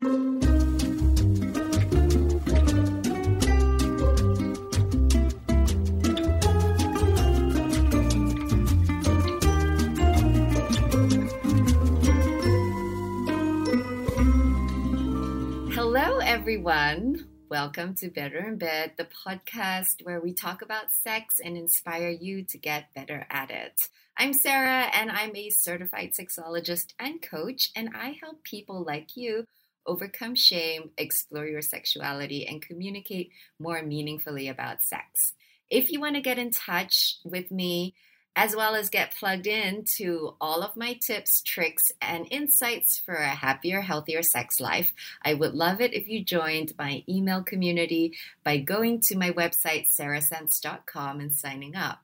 [0.00, 0.10] Hello,
[16.20, 17.26] everyone.
[17.48, 22.44] Welcome to Better in Bed, the podcast where we talk about sex and inspire you
[22.44, 23.72] to get better at it.
[24.16, 29.46] I'm Sarah, and I'm a certified sexologist and coach, and I help people like you
[29.88, 35.32] overcome shame, explore your sexuality, and communicate more meaningfully about sex.
[35.68, 37.94] If you want to get in touch with me,
[38.38, 43.14] as well as get plugged in to all of my tips, tricks, and insights for
[43.14, 44.92] a happier, healthier sex life.
[45.24, 49.86] I would love it if you joined my email community by going to my website,
[49.92, 51.98] sarahsense.com, and signing up.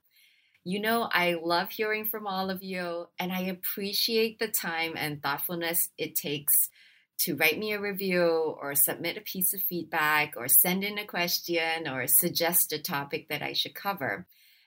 [0.65, 5.23] You know, I love hearing from all of you, and I appreciate the time and
[5.23, 6.69] thoughtfulness it takes
[7.21, 11.07] to write me a review or submit a piece of feedback or send in a
[11.07, 14.27] question or suggest a topic that I should cover.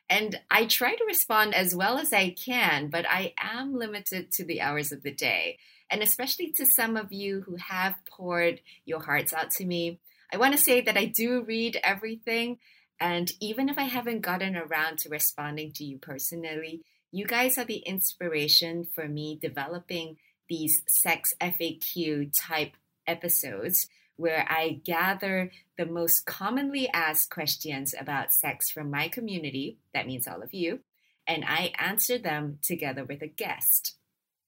[0.10, 4.46] And I try to respond as well as I can, but I am limited to
[4.46, 5.58] the hours of the day.
[5.90, 10.00] And especially to some of you who have poured your hearts out to me,
[10.32, 12.60] I want to say that I do read everything.
[13.00, 17.66] And even if I haven't gotten around to responding to you personally, you guys are
[17.66, 20.18] the inspiration for me developing
[20.50, 22.74] these sex FAQ type
[23.06, 30.08] episodes where I gather the most commonly asked questions about sex from my community, that
[30.08, 30.80] means all of you,
[31.28, 33.96] and I answer them together with a guest.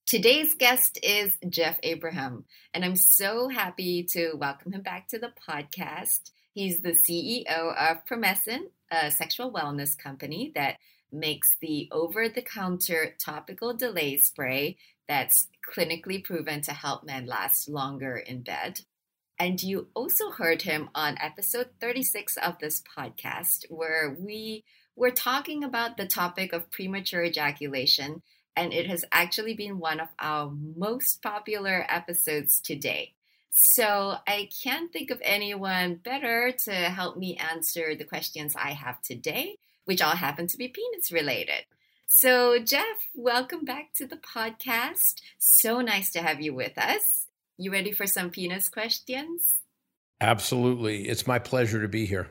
[0.06, 5.32] Today's guest is Jeff Abraham, and I'm so happy to welcome him back to the
[5.48, 6.32] podcast.
[6.52, 10.78] He's the CEO of Promescent, a sexual wellness company that
[11.12, 14.76] makes the over the counter topical delay spray
[15.10, 18.82] that's clinically proven to help men last longer in bed.
[19.40, 24.62] And you also heard him on episode 36 of this podcast, where we
[24.94, 28.22] were talking about the topic of premature ejaculation.
[28.54, 33.14] And it has actually been one of our most popular episodes today.
[33.50, 39.02] So I can't think of anyone better to help me answer the questions I have
[39.02, 39.56] today,
[39.86, 41.64] which all happen to be penis related.
[42.12, 45.22] So, Jeff, welcome back to the podcast.
[45.38, 47.28] So nice to have you with us.
[47.56, 49.62] You ready for some penis questions?
[50.20, 51.08] Absolutely.
[51.08, 52.28] It's my pleasure to be here.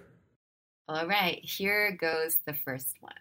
[0.89, 3.13] All right, here goes the first one.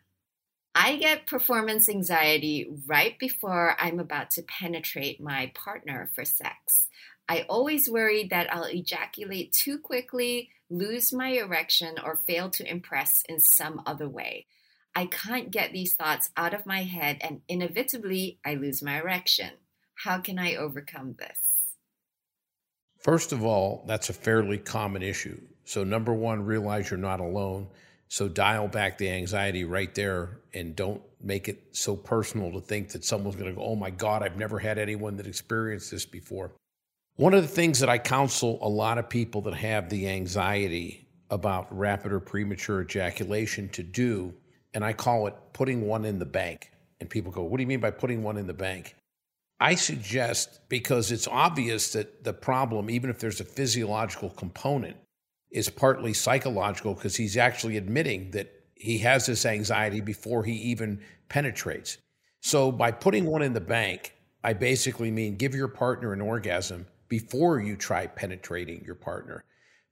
[0.75, 6.89] I get performance anxiety right before I'm about to penetrate my partner for sex.
[7.29, 13.23] I always worry that I'll ejaculate too quickly, lose my erection, or fail to impress
[13.29, 14.47] in some other way.
[14.98, 19.50] I can't get these thoughts out of my head, and inevitably, I lose my erection.
[19.94, 21.38] How can I overcome this?
[22.98, 25.41] First of all, that's a fairly common issue.
[25.62, 27.69] So, number one, realize you're not alone.
[28.09, 32.88] So, dial back the anxiety right there and don't make it so personal to think
[32.88, 36.06] that someone's going to go, oh my God, I've never had anyone that experienced this
[36.06, 36.50] before.
[37.15, 41.06] One of the things that I counsel a lot of people that have the anxiety
[41.30, 44.34] about rapid or premature ejaculation to do,
[44.78, 46.71] and I call it putting one in the bank.
[47.00, 48.94] And people go, What do you mean by putting one in the bank?
[49.59, 54.97] I suggest because it's obvious that the problem, even if there's a physiological component,
[55.50, 61.00] is partly psychological because he's actually admitting that he has this anxiety before he even
[61.28, 61.99] penetrates.
[62.41, 64.15] So by putting one in the bank,
[64.45, 69.43] I basically mean give your partner an orgasm before you try penetrating your partner.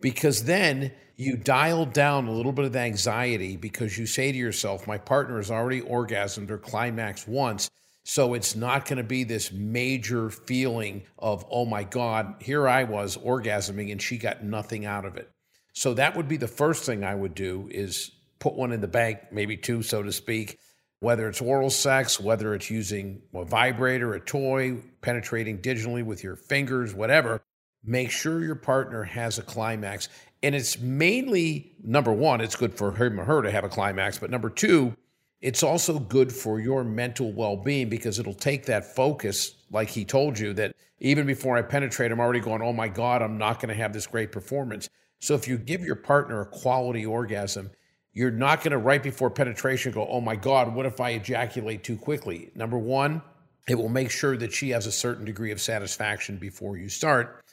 [0.00, 4.38] Because then you dial down a little bit of the anxiety because you say to
[4.38, 7.70] yourself, my partner has already orgasmed or climaxed once.
[8.04, 12.84] So it's not going to be this major feeling of, oh my God, here I
[12.84, 15.30] was orgasming and she got nothing out of it.
[15.72, 18.88] So that would be the first thing I would do is put one in the
[18.88, 20.58] bank, maybe two, so to speak,
[21.00, 26.36] whether it's oral sex, whether it's using a vibrator, a toy, penetrating digitally with your
[26.36, 27.42] fingers, whatever.
[27.86, 30.09] Make sure your partner has a climax.
[30.42, 34.18] And it's mainly number one, it's good for him or her to have a climax.
[34.18, 34.94] But number two,
[35.41, 40.04] it's also good for your mental well being because it'll take that focus, like he
[40.04, 43.60] told you, that even before I penetrate, I'm already going, oh my God, I'm not
[43.60, 44.88] going to have this great performance.
[45.21, 47.71] So if you give your partner a quality orgasm,
[48.12, 51.84] you're not going to, right before penetration, go, oh my God, what if I ejaculate
[51.84, 52.50] too quickly?
[52.54, 53.22] Number one,
[53.68, 57.44] it will make sure that she has a certain degree of satisfaction before you start.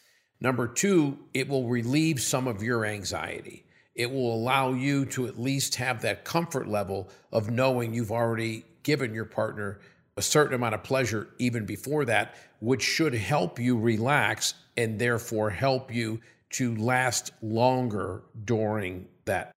[0.43, 3.63] Number two, it will relieve some of your anxiety
[3.95, 8.65] it will allow you to at least have that comfort level of knowing you've already
[8.81, 9.79] given your partner
[10.17, 15.49] a certain amount of pleasure even before that, which should help you relax and therefore
[15.49, 16.19] help you
[16.51, 19.51] to last longer during that.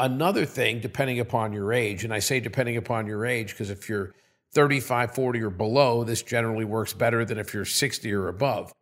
[0.00, 3.88] Another thing, depending upon your age, and I say depending upon your age because if
[3.88, 4.14] you're
[4.52, 8.72] 35, 40, or below, this generally works better than if you're 60 or above.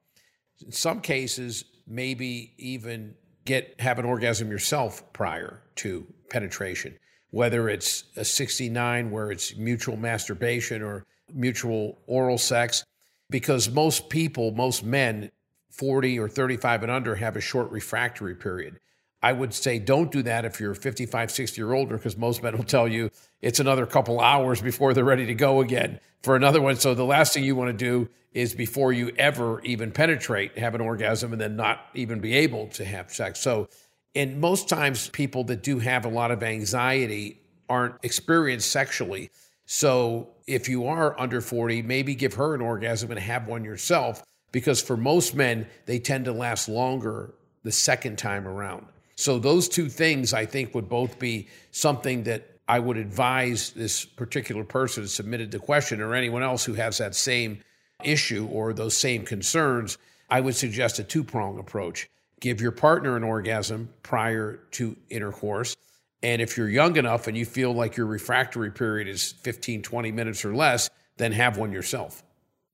[0.63, 3.15] In some cases, maybe even
[3.45, 6.99] get have an orgasm yourself prior to penetration,
[7.31, 12.85] whether it's a 69 where it's mutual masturbation or mutual oral sex,
[13.31, 15.31] because most people, most men
[15.71, 18.79] 40 or 35 and under have a short refractory period.
[19.23, 22.57] I would say don't do that if you're 55, 60 or older, because most men
[22.57, 23.11] will tell you
[23.43, 26.77] it's another couple hours before they're ready to go again for another one.
[26.77, 30.75] So the last thing you want to do is before you ever even penetrate, have
[30.75, 33.41] an orgasm and then not even be able to have sex.
[33.41, 33.69] So,
[34.15, 39.31] and most times people that do have a lot of anxiety aren't experienced sexually.
[39.67, 44.23] So if you are under 40, maybe give her an orgasm and have one yourself,
[44.51, 47.35] because for most men, they tend to last longer
[47.65, 48.87] the second time around.
[49.15, 54.05] So those two things I think would both be something that I would advise this
[54.05, 57.61] particular person submitted the question or anyone else who has that same
[58.05, 59.99] issue or those same concerns.
[60.31, 62.09] I would suggest a two prong approach.
[62.41, 65.77] Give your partner an orgasm prior to intercourse.
[66.23, 70.13] And if you're young enough and you feel like your refractory period is 15, 20
[70.13, 72.23] minutes or less, then have one yourself.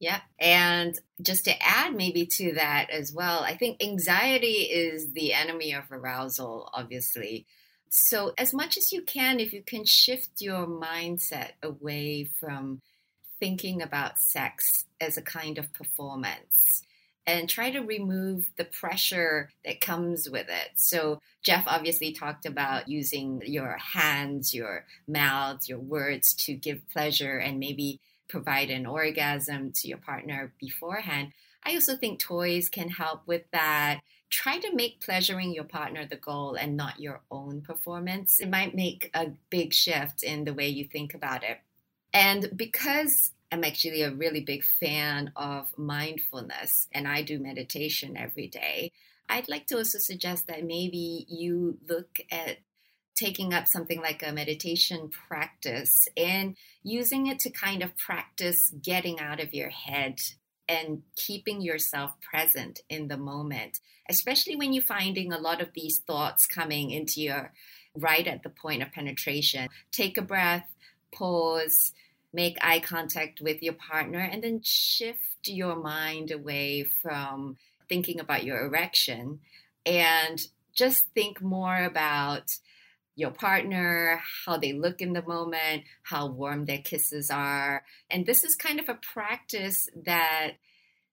[0.00, 0.20] Yeah.
[0.38, 5.73] And just to add maybe to that as well, I think anxiety is the enemy
[5.73, 7.46] of arousal, obviously.
[7.90, 12.81] So, as much as you can, if you can shift your mindset away from
[13.40, 16.82] thinking about sex as a kind of performance
[17.26, 20.70] and try to remove the pressure that comes with it.
[20.76, 27.38] So, Jeff obviously talked about using your hands, your mouth, your words to give pleasure
[27.38, 31.32] and maybe provide an orgasm to your partner beforehand.
[31.64, 34.00] I also think toys can help with that.
[34.31, 38.41] Try to make pleasuring your partner the goal and not your own performance.
[38.41, 41.59] It might make a big shift in the way you think about it.
[42.13, 48.49] And because I'm actually a really big fan of mindfulness and I do meditation every
[48.49, 48.93] day,
[49.29, 52.59] I'd like to also suggest that maybe you look at
[53.15, 59.19] taking up something like a meditation practice and using it to kind of practice getting
[59.19, 60.21] out of your head
[60.69, 66.00] and keeping yourself present in the moment, especially when you're finding a lot of these
[66.06, 67.53] thoughts coming into your
[67.94, 69.69] right at the point of penetration.
[69.91, 70.69] Take a breath,
[71.12, 71.93] pause,
[72.32, 77.56] make eye contact with your partner, and then shift your mind away from
[77.88, 79.41] thinking about your erection
[79.87, 80.38] and
[80.75, 82.44] just think more about
[83.19, 87.82] your partner, how they look in the moment, how warm their kisses are.
[88.09, 90.53] And this is kind of a practice that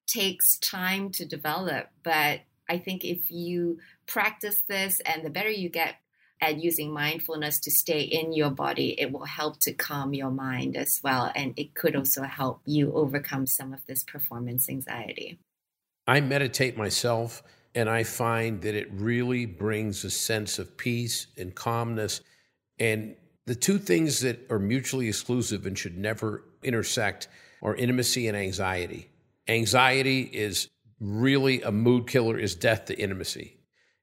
[0.05, 1.87] takes time to develop.
[2.03, 5.95] But I think if you practice this and the better you get
[6.39, 10.77] at using mindfulness to stay in your body, it will help to calm your mind
[10.77, 11.31] as well.
[11.35, 15.39] And it could also help you overcome some of this performance anxiety.
[16.05, 17.41] I meditate myself
[17.75, 22.21] and I find that it really brings a sense of peace and calmness.
[22.79, 27.27] And the two things that are mutually exclusive and should never intersect
[27.61, 29.09] are intimacy and anxiety.
[29.47, 30.69] Anxiety is
[31.01, 33.57] really a mood killer, is death to intimacy.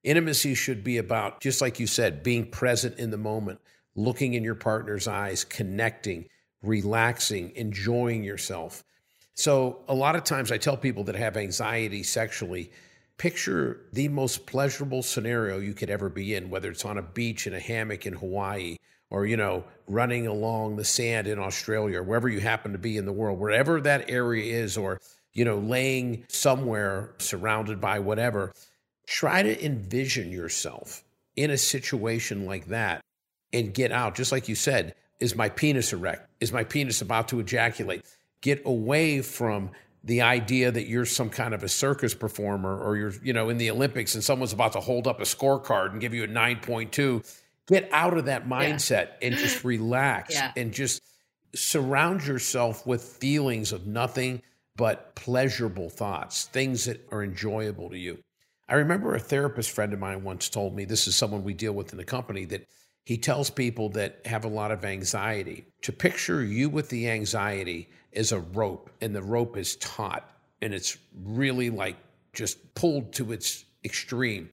[0.05, 3.61] Intimacy should be about, just like you said, being present in the moment,
[3.95, 6.27] looking in your partner's eyes, connecting,
[6.63, 8.85] relaxing, enjoying yourself.
[9.35, 12.71] So, a lot of times I tell people that have anxiety sexually,
[13.23, 17.47] picture the most pleasurable scenario you could ever be in, whether it's on a beach
[17.47, 18.77] in a hammock in Hawaii
[19.11, 22.97] or, you know, running along the sand in Australia or wherever you happen to be
[22.97, 24.99] in the world, wherever that area is, or,
[25.35, 28.53] you know, laying somewhere surrounded by whatever.
[29.07, 31.05] Try to envision yourself
[31.37, 33.03] in a situation like that
[33.53, 34.17] and get out.
[34.17, 36.29] Just like you said, is my penis erect?
[36.41, 38.05] Is my penis about to ejaculate?
[38.41, 39.71] Get away from
[40.05, 43.59] the idea that you're some kind of a circus performer or you're, you know, in
[43.59, 47.39] the Olympics and someone's about to hold up a scorecard and give you a 9.2.
[47.69, 49.29] Get out of that mindset yeah.
[49.29, 50.53] and just relax yeah.
[50.57, 51.03] and just
[51.55, 54.43] surround yourself with feelings of nothing
[54.77, 58.19] but pleasurable thoughts, things that are enjoyable to you.
[58.69, 61.75] I remember a therapist friend of mine once told me this is someone we deal
[61.75, 62.67] with in the company that
[63.05, 67.91] he tells people that have a lot of anxiety to picture you with the anxiety
[68.13, 70.29] is a rope, and the rope is taut,
[70.61, 71.97] and it's really like
[72.33, 74.51] just pulled to its extreme.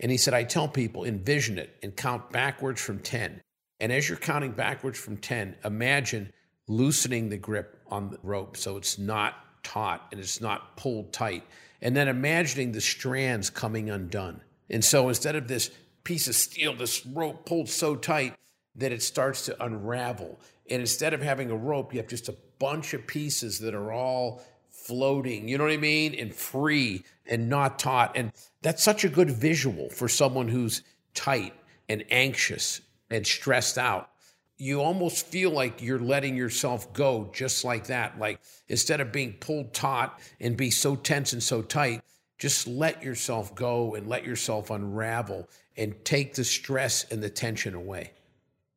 [0.00, 3.40] And he said, I tell people, envision it and count backwards from 10.
[3.80, 6.32] And as you're counting backwards from 10, imagine
[6.68, 11.44] loosening the grip on the rope so it's not taut and it's not pulled tight.
[11.80, 14.40] And then imagining the strands coming undone.
[14.68, 15.70] And so instead of this
[16.04, 18.34] piece of steel, this rope pulled so tight
[18.76, 20.38] that it starts to unravel.
[20.70, 23.92] And instead of having a rope, you have just a bunch of pieces that are
[23.92, 26.14] all floating, you know what I mean?
[26.14, 28.12] And free and not taut.
[28.14, 30.82] And that's such a good visual for someone who's
[31.14, 31.54] tight
[31.88, 32.80] and anxious
[33.10, 34.10] and stressed out.
[34.58, 38.18] You almost feel like you're letting yourself go just like that.
[38.18, 42.02] Like instead of being pulled taut and be so tense and so tight,
[42.38, 47.74] just let yourself go and let yourself unravel and take the stress and the tension
[47.74, 48.12] away.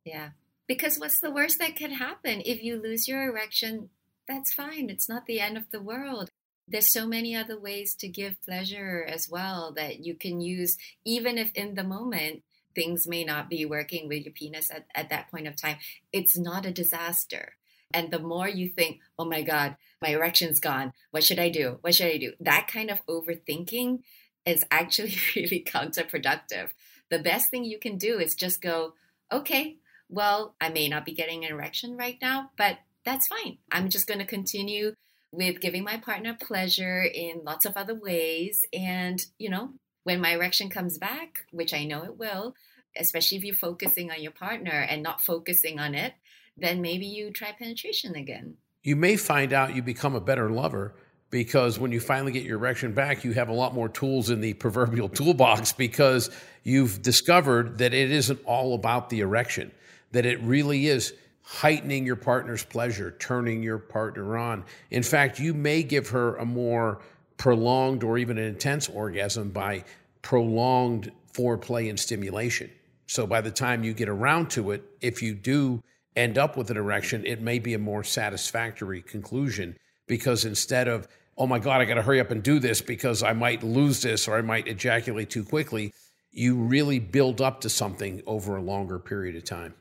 [0.05, 0.29] Yeah.
[0.67, 2.41] Because what's the worst that could happen?
[2.45, 3.89] If you lose your erection,
[4.27, 4.89] that's fine.
[4.89, 6.29] It's not the end of the world.
[6.67, 11.39] There's so many other ways to give pleasure as well that you can use, even
[11.39, 12.43] if in the moment
[12.75, 15.77] things may not be working with your penis at, at that point of time.
[16.13, 17.53] It's not a disaster.
[17.91, 20.93] And the more you think, oh my God, my erection's gone.
[21.11, 21.79] What should I do?
[21.81, 22.33] What should I do?
[22.39, 24.01] That kind of overthinking
[24.45, 26.69] is actually really counterproductive.
[27.09, 28.93] The best thing you can do is just go,
[29.31, 29.77] okay,
[30.09, 33.57] well, I may not be getting an erection right now, but that's fine.
[33.71, 34.93] I'm just going to continue
[35.31, 38.65] with giving my partner pleasure in lots of other ways.
[38.73, 39.73] And, you know,
[40.03, 42.55] when my erection comes back, which I know it will,
[42.97, 46.13] especially if you're focusing on your partner and not focusing on it,
[46.57, 48.55] then maybe you try penetration again.
[48.81, 50.95] You may find out you become a better lover
[51.29, 54.41] because when you finally get your erection back, you have a lot more tools in
[54.41, 56.29] the proverbial toolbox because
[56.63, 59.71] you've discovered that it isn't all about the erection,
[60.11, 61.13] that it really is
[61.43, 64.63] heightening your partner's pleasure, turning your partner on.
[64.91, 67.01] In fact, you may give her a more
[67.37, 69.83] prolonged or even an intense orgasm by
[70.21, 72.69] prolonged foreplay and stimulation.
[73.07, 75.81] So by the time you get around to it, if you do
[76.15, 79.75] end up with an erection, it may be a more satisfactory conclusion
[80.05, 83.23] because instead of, oh my God, I got to hurry up and do this because
[83.23, 85.93] I might lose this or I might ejaculate too quickly,
[86.31, 89.73] you really build up to something over a longer period of time.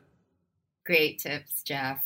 [0.89, 2.03] Great tips, Jeff.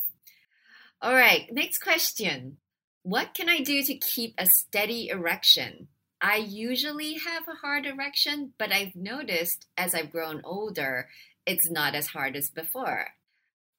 [1.01, 2.57] All right, next question.
[3.03, 5.87] What can I do to keep a steady erection?
[6.19, 11.07] I usually have a hard erection, but I've noticed as I've grown older,
[11.45, 13.07] it's not as hard as before.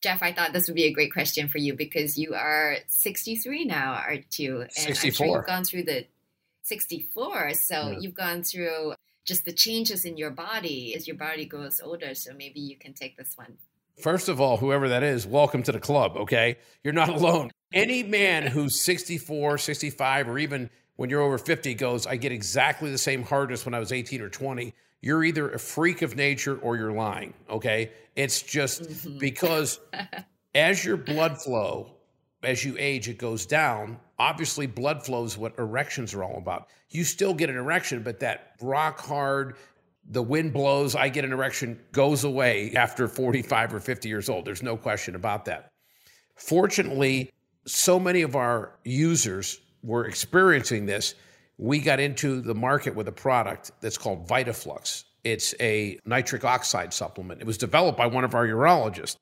[0.02, 3.66] Jeff, I thought this would be a great question for you because you are 63
[3.66, 4.62] now, aren't you?
[4.62, 5.04] And 64.
[5.04, 6.06] I'm sure you've gone through the
[6.62, 7.52] 64.
[7.56, 7.99] So yeah.
[8.00, 8.94] you've gone through
[9.26, 12.14] just the changes in your body as your body grows older.
[12.14, 13.58] So maybe you can take this one
[14.01, 16.57] First of all, whoever that is, welcome to the club, okay?
[16.83, 17.51] You're not alone.
[17.73, 22.91] Any man who's 64, 65, or even when you're over 50 goes, I get exactly
[22.91, 24.75] the same hardness when I was 18 or 20.
[25.01, 27.93] You're either a freak of nature or you're lying, okay?
[28.17, 29.19] It's just mm-hmm.
[29.19, 29.79] because
[30.55, 31.91] as your blood flow,
[32.43, 33.99] as you age, it goes down.
[34.19, 36.69] Obviously, blood flow is what erections are all about.
[36.91, 39.57] You still get an erection, but that rock hard,
[40.06, 44.44] the wind blows, I get an erection, goes away after 45 or 50 years old.
[44.44, 45.70] There's no question about that.
[46.37, 47.30] Fortunately,
[47.66, 51.14] so many of our users were experiencing this.
[51.56, 55.04] We got into the market with a product that's called VitaFlux.
[55.23, 57.40] It's a nitric oxide supplement.
[57.40, 59.16] It was developed by one of our urologists.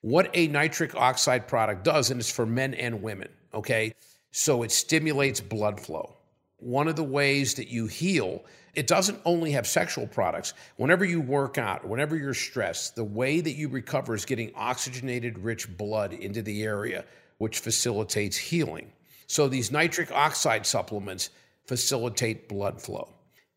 [0.00, 3.94] What a nitric oxide product does, and it's for men and women, okay?
[4.32, 6.16] So it stimulates blood flow.
[6.56, 8.44] One of the ways that you heal
[8.74, 10.54] it doesn't only have sexual products.
[10.76, 15.38] Whenever you work out, whenever you're stressed, the way that you recover is getting oxygenated
[15.38, 17.04] rich blood into the area,
[17.38, 18.92] which facilitates healing.
[19.26, 21.30] So these nitric oxide supplements
[21.66, 23.08] facilitate blood flow.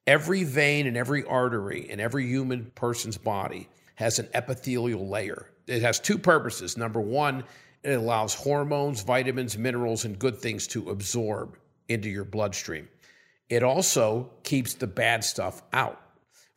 [0.06, 5.50] Every vein and every artery in every human person's body has an epithelial layer.
[5.68, 6.78] It has two purposes.
[6.78, 7.44] Number one,
[7.84, 11.58] it allows hormones, vitamins, minerals, and good things to absorb
[11.90, 12.88] into your bloodstream.
[13.50, 16.01] It also keeps the bad stuff out.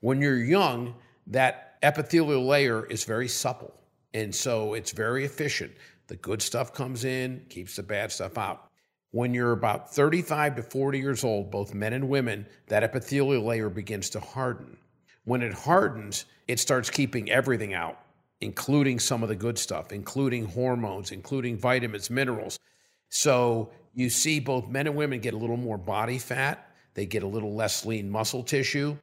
[0.00, 0.94] When you're young,
[1.28, 3.72] that epithelial layer is very supple.
[4.12, 5.72] And so it's very efficient.
[6.08, 8.66] The good stuff comes in, keeps the bad stuff out.
[9.12, 13.68] When you're about 35 to 40 years old, both men and women, that epithelial layer
[13.68, 14.76] begins to harden.
[15.24, 17.98] When it hardens, it starts keeping everything out,
[18.40, 22.58] including some of the good stuff, including hormones, including vitamins, minerals.
[23.10, 27.22] So you see both men and women get a little more body fat they get
[27.22, 28.96] a little less lean muscle tissue.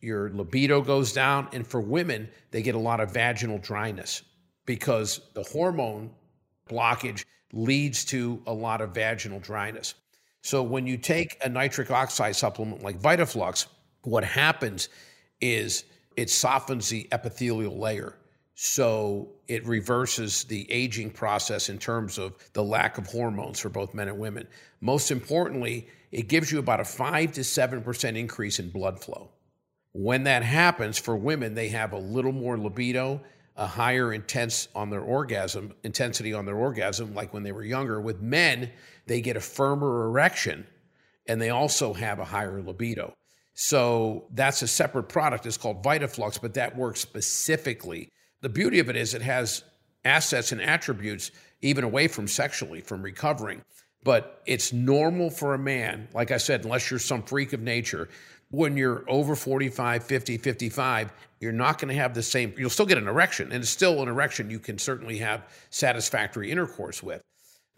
[0.00, 1.48] Your libido goes down.
[1.52, 4.22] And for women, they get a lot of vaginal dryness
[4.66, 6.10] because the hormone
[6.68, 9.94] blockage leads to a lot of vaginal dryness.
[10.42, 13.66] So when you take a nitric oxide supplement like VitaFlux,
[14.02, 14.88] what happens
[15.40, 15.84] is
[16.16, 18.16] it softens the epithelial layer.
[18.54, 23.94] So it reverses the aging process in terms of the lack of hormones for both
[23.94, 24.46] men and women.
[24.80, 29.30] Most importantly, it gives you about a 5 to 7% increase in blood flow.
[29.92, 33.20] When that happens for women, they have a little more libido,
[33.56, 38.00] a higher intense on their orgasm, intensity on their orgasm like when they were younger.
[38.00, 38.70] With men,
[39.06, 40.66] they get a firmer erection
[41.26, 43.14] and they also have a higher libido.
[43.54, 45.46] So that's a separate product.
[45.46, 48.08] It's called Vitaflux, but that works specifically.
[48.42, 49.64] The beauty of it is it has
[50.04, 51.30] assets and attributes
[51.62, 53.62] even away from sexually, from recovering.
[54.04, 58.08] But it's normal for a man, like I said, unless you're some freak of nature,
[58.50, 62.84] when you're over 45, 50, 55, you're not going to have the same, you'll still
[62.84, 67.22] get an erection, and it's still an erection you can certainly have satisfactory intercourse with.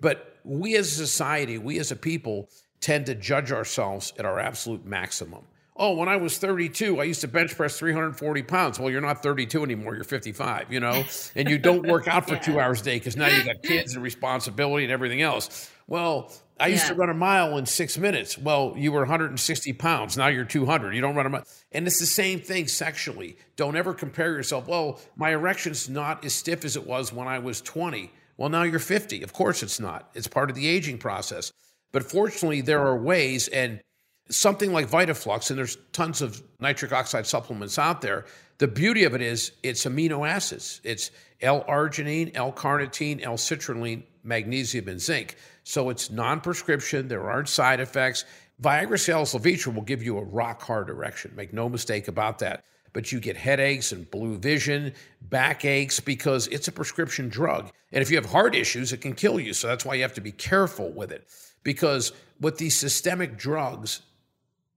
[0.00, 2.48] But we as a society, we as a people,
[2.80, 5.44] tend to judge ourselves at our absolute maximum.
[5.76, 8.78] Oh, when I was 32, I used to bench press 340 pounds.
[8.78, 9.96] Well, you're not 32 anymore.
[9.96, 11.04] You're 55, you know,
[11.34, 12.40] and you don't work out for yeah.
[12.40, 15.70] two hours a day because now you got kids and responsibility and everything else.
[15.88, 16.90] Well, I used yeah.
[16.90, 18.38] to run a mile in six minutes.
[18.38, 20.16] Well, you were 160 pounds.
[20.16, 20.94] Now you're 200.
[20.94, 21.44] You don't run a mile.
[21.72, 23.36] And it's the same thing sexually.
[23.56, 24.68] Don't ever compare yourself.
[24.68, 28.12] Well, my erection's not as stiff as it was when I was 20.
[28.36, 29.22] Well, now you're 50.
[29.22, 30.10] Of course it's not.
[30.14, 31.52] It's part of the aging process.
[31.90, 33.80] But fortunately, there are ways, and
[34.28, 38.24] something like Vitaflux, and there's tons of nitric oxide supplements out there.
[38.58, 40.80] The beauty of it is it's amino acids.
[40.84, 45.36] It's L-arginine, L-carnitine, L-citrulline, magnesium, and zinc.
[45.64, 47.08] So it's non-prescription.
[47.08, 48.24] There aren't side effects.
[48.62, 51.32] Viagra Cialis Levitra will give you a rock hard erection.
[51.34, 52.64] Make no mistake about that.
[52.92, 57.72] But you get headaches and blue vision, backaches because it's a prescription drug.
[57.92, 59.52] And if you have heart issues, it can kill you.
[59.52, 61.26] So that's why you have to be careful with it.
[61.64, 64.02] Because with these systemic drugs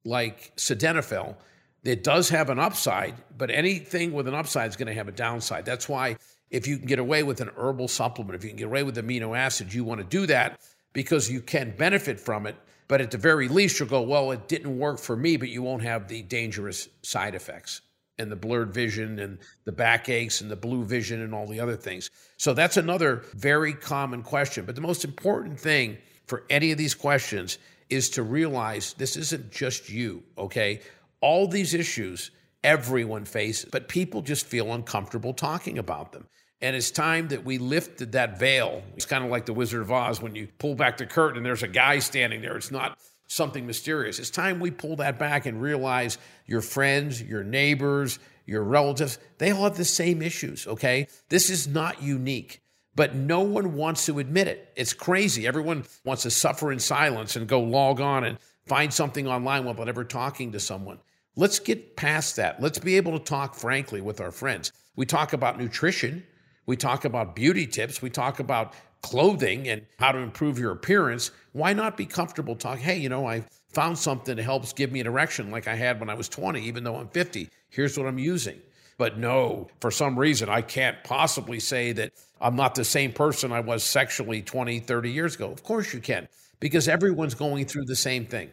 [0.07, 1.35] like sildenafil,
[1.83, 5.11] it does have an upside, but anything with an upside is going to have a
[5.11, 5.65] downside.
[5.65, 6.17] That's why
[6.49, 8.97] if you can get away with an herbal supplement, if you can get away with
[8.97, 10.59] amino acids, you want to do that
[10.93, 12.55] because you can benefit from it.
[12.87, 15.61] But at the very least, you'll go, well, it didn't work for me, but you
[15.61, 17.81] won't have the dangerous side effects
[18.17, 21.75] and the blurred vision and the backaches and the blue vision and all the other
[21.75, 22.09] things.
[22.37, 24.65] So that's another very common question.
[24.65, 27.57] But the most important thing for any of these questions
[27.89, 30.81] is to realize this isn't just you, okay?
[31.21, 32.31] All these issues
[32.63, 36.27] everyone faces, but people just feel uncomfortable talking about them.
[36.59, 38.81] And it's time that we lifted that veil.
[38.95, 41.45] It's kind of like the Wizard of Oz when you pull back the curtain and
[41.45, 42.57] there's a guy standing there.
[42.57, 42.97] It's not
[43.27, 44.19] something mysterious.
[44.19, 49.51] It's time we pull that back and realize your friends, your neighbors, your relatives, they
[49.51, 51.07] all have the same issues, okay?
[51.29, 52.61] This is not unique,
[52.97, 54.73] but no one wants to admit it.
[54.75, 55.45] It's crazy.
[55.45, 59.87] Everyone wants to suffer in silence and go log on and find something online without
[59.87, 60.97] ever talking to someone.
[61.35, 62.59] Let's get past that.
[62.59, 64.71] Let's be able to talk frankly with our friends.
[64.95, 66.25] We talk about nutrition.
[66.65, 68.01] We talk about beauty tips.
[68.01, 71.29] We talk about clothing and how to improve your appearance.
[71.51, 72.83] Why not be comfortable talking?
[72.83, 75.99] Hey, you know, I found something that helps give me an erection like I had
[75.99, 77.47] when I was 20, even though I'm 50.
[77.69, 78.59] Here's what I'm using.
[78.97, 83.51] But no, for some reason, I can't possibly say that I'm not the same person
[83.51, 85.51] I was sexually 20, 30 years ago.
[85.51, 86.27] Of course you can,
[86.59, 88.49] because everyone's going through the same thing.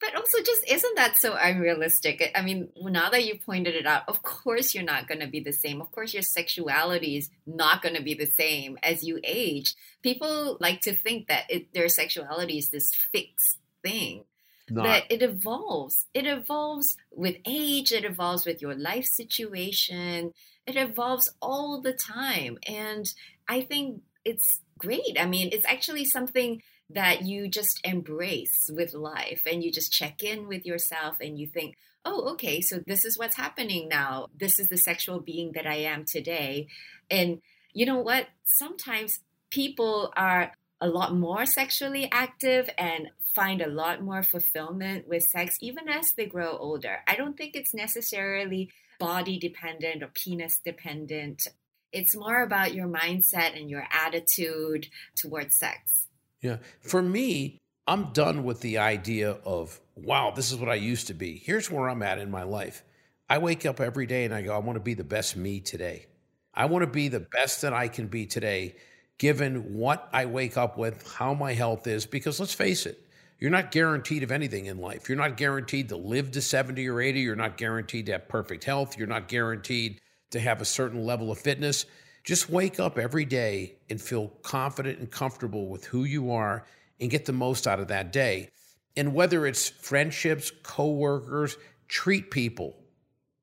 [0.00, 2.32] But also, just isn't that so unrealistic?
[2.34, 5.40] I mean, now that you pointed it out, of course you're not going to be
[5.40, 5.80] the same.
[5.80, 9.74] Of course, your sexuality is not going to be the same as you age.
[10.02, 14.24] People like to think that it, their sexuality is this fixed thing.
[14.70, 14.84] Not.
[14.84, 16.06] But it evolves.
[16.14, 20.32] It evolves with age, it evolves with your life situation,
[20.66, 22.58] it evolves all the time.
[22.66, 23.12] And
[23.48, 25.16] I think it's great.
[25.18, 30.22] I mean, it's actually something that you just embrace with life and you just check
[30.22, 34.26] in with yourself and you think, oh, okay, so this is what's happening now.
[34.38, 36.66] This is the sexual being that I am today.
[37.10, 37.40] And
[37.72, 38.26] you know what?
[38.44, 39.20] Sometimes
[39.50, 45.56] people are a lot more sexually active and find a lot more fulfillment with sex
[45.60, 46.98] even as they grow older.
[47.06, 51.46] I don't think it's necessarily body dependent or penis dependent.
[51.92, 56.08] It's more about your mindset and your attitude towards sex.
[56.40, 56.58] Yeah.
[56.80, 61.14] For me, I'm done with the idea of, wow, this is what I used to
[61.14, 61.36] be.
[61.44, 62.84] Here's where I'm at in my life.
[63.28, 65.60] I wake up every day and I go, I want to be the best me
[65.60, 66.06] today.
[66.54, 68.76] I want to be the best that I can be today,
[69.18, 72.06] given what I wake up with, how my health is.
[72.06, 73.00] Because let's face it,
[73.42, 75.08] you're not guaranteed of anything in life.
[75.08, 77.22] You're not guaranteed to live to 70 or 80.
[77.22, 78.96] You're not guaranteed to have perfect health.
[78.96, 80.00] You're not guaranteed
[80.30, 81.84] to have a certain level of fitness.
[82.22, 86.64] Just wake up every day and feel confident and comfortable with who you are
[87.00, 88.48] and get the most out of that day.
[88.96, 91.56] And whether it's friendships, coworkers,
[91.88, 92.76] treat people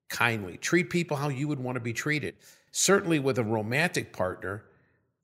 [0.07, 0.55] kindly.
[0.55, 2.35] Treat people how you would want to be treated.
[2.71, 4.63] certainly with a romantic partner,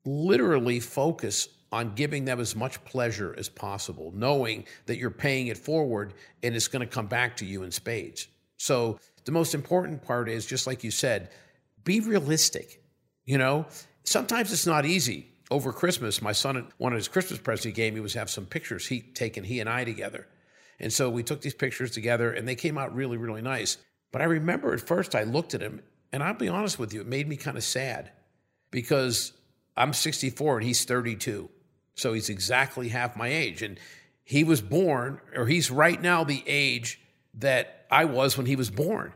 [0.04, 5.58] literally focus on giving them as much pleasure as possible, knowing that you're paying it
[5.58, 8.28] forward and it's going to come back to you in spades.
[8.56, 11.30] So, the most important part is just like you said,
[11.84, 12.80] be realistic.
[13.24, 13.66] You know,
[14.04, 15.26] sometimes it's not easy.
[15.50, 18.46] Over Christmas, my son, one of his Christmas presents he gave me was have some
[18.46, 20.26] pictures he taken, he and I together.
[20.78, 23.78] And so we took these pictures together and they came out really, really nice.
[24.12, 27.00] But I remember at first I looked at him and I'll be honest with you,
[27.00, 28.10] it made me kind of sad
[28.70, 29.32] because
[29.76, 31.48] I'm 64 and he's 32.
[31.96, 33.62] So he's exactly half my age.
[33.62, 33.78] And
[34.22, 37.00] he was born, or he's right now the age
[37.34, 39.12] that I was when he was born.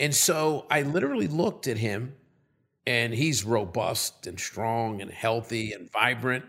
[0.00, 2.14] And so I literally looked at him,
[2.86, 6.44] and he's robust and strong and healthy and vibrant.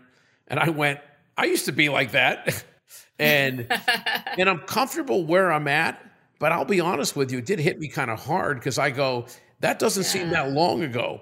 [0.46, 1.00] And I went,
[1.36, 2.64] I used to be like that.
[3.18, 3.66] and
[4.38, 6.02] and I'm comfortable where I'm at,
[6.38, 8.90] but I'll be honest with you, it did hit me kind of hard because I
[8.90, 9.26] go,
[9.60, 10.08] that doesn't yeah.
[10.08, 11.20] seem that long ago.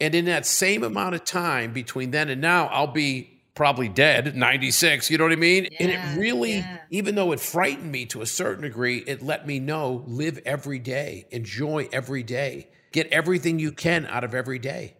[0.00, 4.36] And in that same amount of time between then and now, I'll be probably dead,
[4.36, 5.64] 96, you know what I mean?
[5.64, 6.78] Yeah, and it really, yeah.
[6.90, 10.78] even though it frightened me to a certain degree, it let me know live every
[10.78, 14.96] day, enjoy every day, get everything you can out of every day.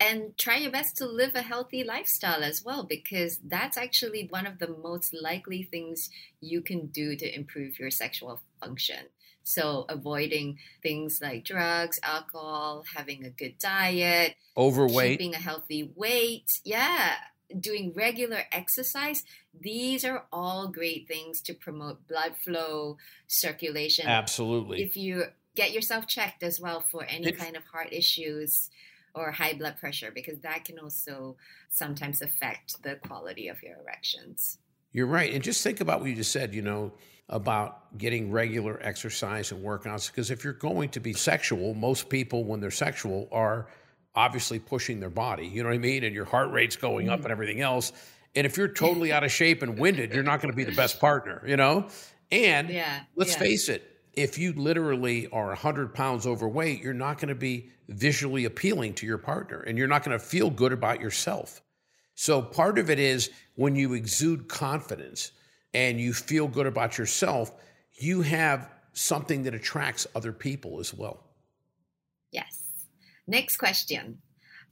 [0.00, 4.44] And try your best to live a healthy lifestyle as well, because that's actually one
[4.44, 9.06] of the most likely things you can do to improve your sexual function.
[9.44, 16.50] So, avoiding things like drugs, alcohol, having a good diet, overweight, keeping a healthy weight.
[16.64, 17.14] Yeah,
[17.58, 19.24] doing regular exercise,
[19.58, 24.06] these are all great things to promote blood flow, circulation.
[24.06, 24.82] Absolutely.
[24.82, 28.70] If you get yourself checked as well for any kind of heart issues
[29.14, 31.36] or high blood pressure, because that can also
[31.68, 34.58] sometimes affect the quality of your erections.
[34.92, 35.32] You're right.
[35.32, 36.92] And just think about what you just said, you know,
[37.28, 40.10] about getting regular exercise and workouts.
[40.10, 43.68] Because if you're going to be sexual, most people, when they're sexual, are
[44.14, 46.04] obviously pushing their body, you know what I mean?
[46.04, 47.24] And your heart rate's going up mm.
[47.24, 47.92] and everything else.
[48.34, 50.74] And if you're totally out of shape and winded, you're not going to be the
[50.74, 51.88] best partner, you know?
[52.30, 53.38] And yeah, let's yeah.
[53.38, 58.44] face it, if you literally are 100 pounds overweight, you're not going to be visually
[58.44, 61.60] appealing to your partner and you're not going to feel good about yourself.
[62.14, 65.32] So part of it is when you exude confidence
[65.74, 67.52] and you feel good about yourself,
[67.94, 71.24] you have something that attracts other people as well.
[73.30, 74.18] Next question.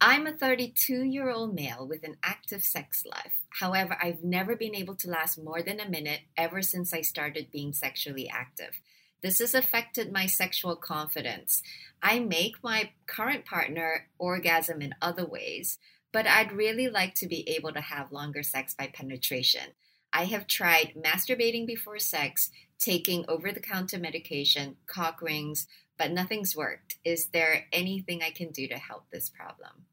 [0.00, 3.38] I'm a 32 year old male with an active sex life.
[3.60, 7.52] However, I've never been able to last more than a minute ever since I started
[7.52, 8.80] being sexually active.
[9.22, 11.62] This has affected my sexual confidence.
[12.02, 15.78] I make my current partner orgasm in other ways,
[16.10, 19.70] but I'd really like to be able to have longer sex by penetration.
[20.12, 26.56] I have tried masturbating before sex, taking over the counter medication, cock rings, but nothing's
[26.56, 26.96] worked.
[27.04, 29.86] Is there anything I can do to help this problem?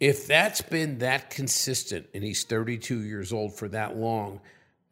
[0.00, 4.40] If that's been that consistent and he's 32 years old for that long,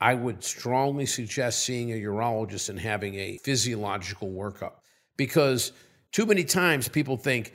[0.01, 4.73] I would strongly suggest seeing a urologist and having a physiological workup
[5.17, 5.73] because
[6.13, 7.55] too many times people think,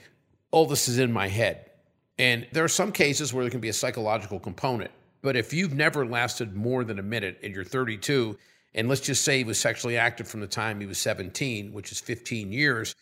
[0.51, 1.69] oh, this is in my head.
[2.17, 4.91] And there are some cases where there can be a psychological component.
[5.21, 8.37] But if you've never lasted more than a minute and you're 32
[8.73, 11.91] and let's just say he was sexually active from the time he was 17, which
[11.91, 12.95] is 15 years,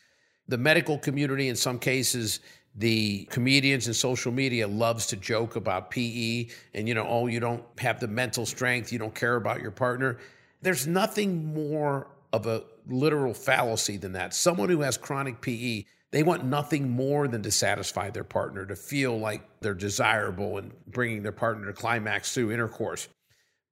[0.47, 2.39] the medical community, in some cases,
[2.75, 7.39] the comedians and social media loves to joke about PE and, you know, oh, you
[7.39, 10.17] don't have the mental strength, you don't care about your partner.
[10.61, 14.33] There's nothing more of a literal fallacy than that.
[14.33, 18.75] Someone who has chronic PE, they want nothing more than to satisfy their partner, to
[18.75, 23.07] feel like they're desirable and bringing their partner to climax through intercourse.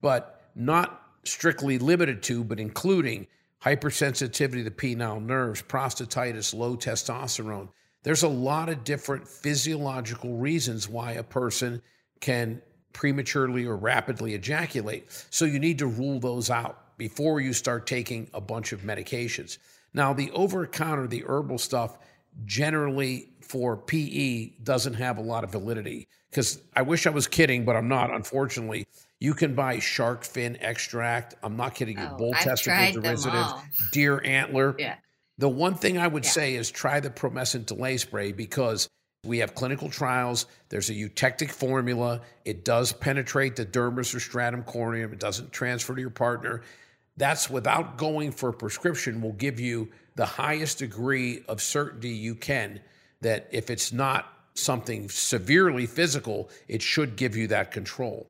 [0.02, 3.28] But not strictly limited to, but including
[3.64, 7.70] hypersensitivity to the penile nerves, prostatitis, low testosterone.
[8.04, 11.82] There's a lot of different physiological reasons why a person
[12.22, 12.62] can
[12.94, 15.26] prematurely or rapidly ejaculate.
[15.30, 19.58] So you need to rule those out before you start taking a bunch of medications.
[19.94, 21.98] Now, the over counter, the herbal stuff,
[22.46, 27.66] generally for PE doesn't have a lot of validity because I wish I was kidding,
[27.66, 28.88] but I'm not, unfortunately.
[29.20, 31.36] You can buy shark fin extract.
[31.42, 32.08] I'm not kidding you.
[32.12, 33.34] Oh, Bull testicles derisive,
[33.92, 34.76] deer antler.
[34.78, 34.96] Yeah.
[35.40, 36.32] The one thing I would yeah.
[36.32, 38.88] say is try the promescent delay spray because
[39.24, 40.46] we have clinical trials.
[40.70, 42.22] There's a eutectic formula.
[42.46, 45.14] It does penetrate the dermis or stratum corneum.
[45.14, 46.62] It doesn't transfer to your partner.
[47.18, 52.36] That's without going for a prescription, will give you the highest degree of certainty you
[52.36, 52.80] can
[53.22, 58.28] that if it's not something severely physical, it should give you that control.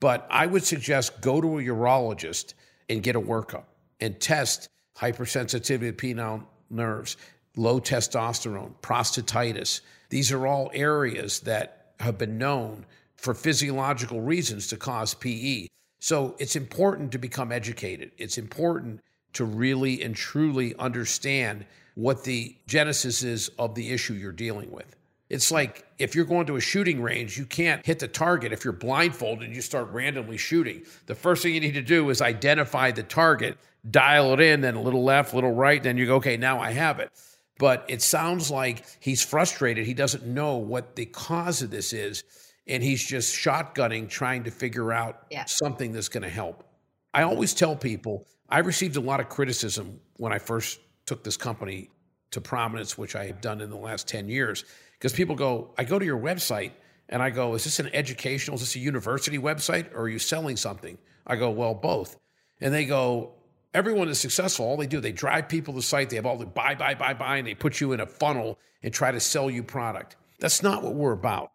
[0.00, 2.54] But I would suggest go to a urologist
[2.88, 3.64] and get a workup
[4.00, 7.16] and test hypersensitivity to penile nerves.
[7.56, 9.80] low testosterone, prostatitis.
[10.10, 12.84] These are all areas that have been known
[13.16, 15.68] for physiological reasons to cause PE.
[15.98, 18.12] So it's important to become educated.
[18.18, 19.00] It's important
[19.32, 24.94] to really and truly understand what the genesis is of the issue you're dealing with.
[25.28, 28.64] It's like if you're going to a shooting range, you can't hit the target if
[28.64, 30.82] you're blindfolded and you start randomly shooting.
[31.06, 33.58] The first thing you need to do is identify the target,
[33.90, 36.70] dial it in, then a little left, little right, then you go, okay, now I
[36.70, 37.10] have it.
[37.58, 39.86] But it sounds like he's frustrated.
[39.86, 42.22] He doesn't know what the cause of this is.
[42.68, 45.44] And he's just shotgunning, trying to figure out yeah.
[45.46, 46.64] something that's going to help.
[47.14, 51.36] I always tell people I received a lot of criticism when I first took this
[51.36, 51.90] company
[52.32, 54.64] to prominence, which I have done in the last 10 years
[54.98, 56.72] because people go, I go to your website
[57.08, 60.18] and I go, is this an educational, is this a university website or are you
[60.18, 60.98] selling something?
[61.26, 62.16] I go, well, both.
[62.60, 63.34] And they go,
[63.74, 64.66] everyone is successful.
[64.66, 66.94] All they do, they drive people to the site, they have all the buy, buy,
[66.94, 70.16] buy, buy, and they put you in a funnel and try to sell you product.
[70.40, 71.52] That's not what we're about.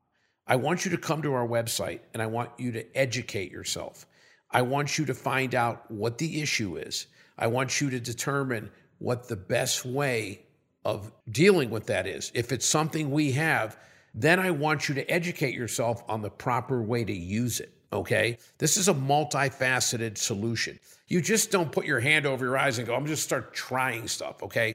[0.47, 4.05] I want you to come to our website and I want you to educate yourself.
[4.49, 7.07] I want you to find out what the issue is.
[7.37, 10.43] I want you to determine what the best way
[10.85, 12.31] of dealing with that is.
[12.33, 13.77] If it's something we have,
[14.13, 17.73] then I want you to educate yourself on the proper way to use it.
[17.93, 18.37] Okay.
[18.57, 20.79] This is a multifaceted solution.
[21.07, 24.07] You just don't put your hand over your eyes and go, I'm just start trying
[24.07, 24.41] stuff.
[24.43, 24.73] Okay.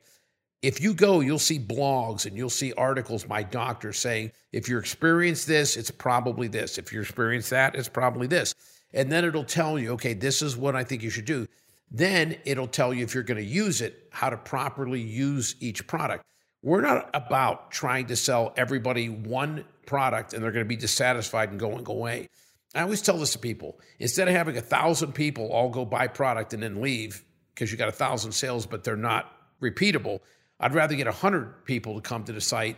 [0.62, 4.78] If you go, you'll see blogs and you'll see articles by doctors saying, if you
[4.78, 6.78] experience this, it's probably this.
[6.78, 8.54] If you experience that, it's probably this.
[8.92, 11.46] And then it'll tell you, okay, this is what I think you should do.
[11.90, 15.86] Then it'll tell you if you're going to use it, how to properly use each
[15.86, 16.24] product.
[16.62, 21.50] We're not about trying to sell everybody one product and they're going to be dissatisfied
[21.50, 22.28] and go and go away.
[22.74, 26.08] I always tell this to people instead of having a thousand people all go buy
[26.08, 30.20] product and then leave because you got a thousand sales, but they're not repeatable,
[30.60, 32.76] I'd rather get a hundred people to come to the site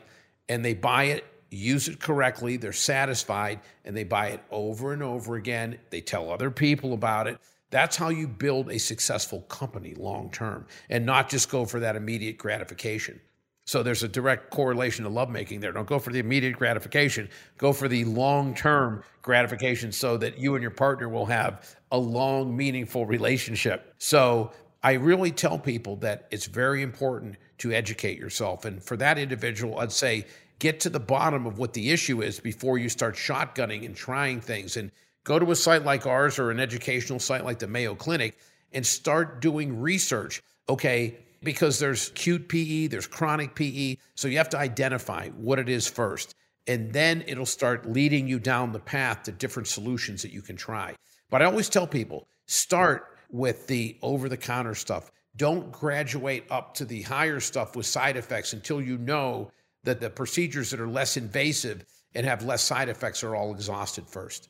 [0.49, 5.03] and they buy it, use it correctly, they're satisfied, and they buy it over and
[5.03, 5.79] over again.
[5.91, 7.39] They tell other people about it.
[7.71, 11.97] That's how you build a successful company long term and not just go for that
[11.97, 13.21] immediate gratification.
[13.67, 15.73] So there's a direct correlation to lovemaking there.
[15.73, 17.29] Don't go for the immediate gratification,
[17.59, 21.99] go for the long term gratification so that you and your partner will have a
[21.99, 23.93] long, meaningful relationship.
[23.99, 24.53] So
[24.83, 28.65] I really tell people that it's very important to educate yourself.
[28.65, 30.25] And for that individual, I'd say
[30.61, 34.41] get to the bottom of what the issue is before you start shotgunning and trying
[34.41, 34.79] things.
[34.79, 34.91] And
[35.29, 38.39] Go to a site like ours or an educational site like the Mayo Clinic
[38.73, 40.43] and start doing research.
[40.71, 43.97] Okay, because there's acute PE, there's chronic PE.
[44.15, 46.35] So you have to identify what it is first.
[46.67, 50.57] And then it'll start leading you down the path to different solutions that you can
[50.57, 50.95] try.
[51.29, 55.11] But I always tell people start with the over the counter stuff.
[55.37, 59.51] Don't graduate up to the higher stuff with side effects until you know
[59.85, 64.09] that the procedures that are less invasive and have less side effects are all exhausted
[64.09, 64.49] first.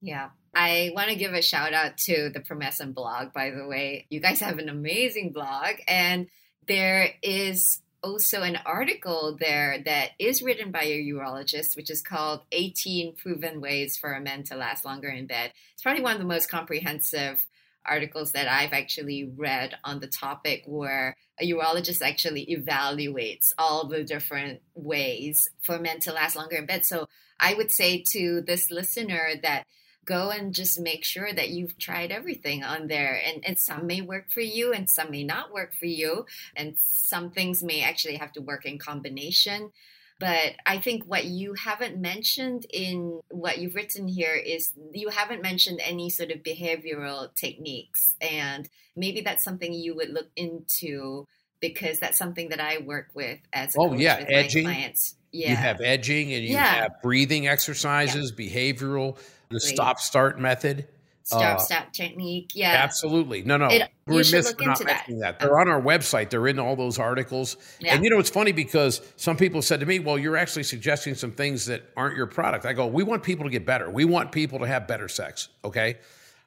[0.00, 0.30] Yeah.
[0.54, 4.06] I want to give a shout out to the Promescent blog, by the way.
[4.08, 6.28] You guys have an amazing blog, and
[6.66, 12.42] there is also an article there that is written by a urologist, which is called
[12.52, 15.52] 18 Proven Ways for a Man to Last Longer in Bed.
[15.74, 17.46] It's probably one of the most comprehensive
[17.84, 24.04] articles that I've actually read on the topic where a urologist actually evaluates all the
[24.04, 26.84] different ways for men to last longer in bed.
[26.84, 27.06] So
[27.38, 29.64] I would say to this listener that
[30.06, 33.20] go and just make sure that you've tried everything on there.
[33.24, 36.24] And, and some may work for you and some may not work for you.
[36.54, 39.72] And some things may actually have to work in combination.
[40.18, 45.42] But I think what you haven't mentioned in what you've written here is you haven't
[45.42, 48.14] mentioned any sort of behavioral techniques.
[48.22, 48.66] And
[48.96, 51.26] maybe that's something you would look into
[51.60, 55.16] because that's something that I work with as oh yeah edging clients.
[55.32, 56.82] Yeah, you have edging and you yeah.
[56.82, 58.46] have breathing exercises, yeah.
[58.46, 59.18] behavioral
[59.50, 60.88] the stop start method.
[61.26, 62.52] Stop uh, start technique.
[62.54, 62.70] Yeah.
[62.70, 63.42] Absolutely.
[63.42, 63.66] No, no.
[63.66, 64.22] It, We're
[64.64, 65.06] not that.
[65.18, 65.40] that.
[65.40, 66.30] They're on our website.
[66.30, 67.56] They're in all those articles.
[67.80, 67.94] Yeah.
[67.94, 71.16] And you know, it's funny because some people said to me, well, you're actually suggesting
[71.16, 72.64] some things that aren't your product.
[72.64, 73.90] I go, we want people to get better.
[73.90, 75.48] We want people to have better sex.
[75.64, 75.96] Okay.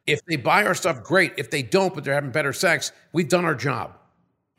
[0.07, 1.33] If they buy our stuff, great.
[1.37, 3.97] If they don't, but they're having better sex, we've done our job.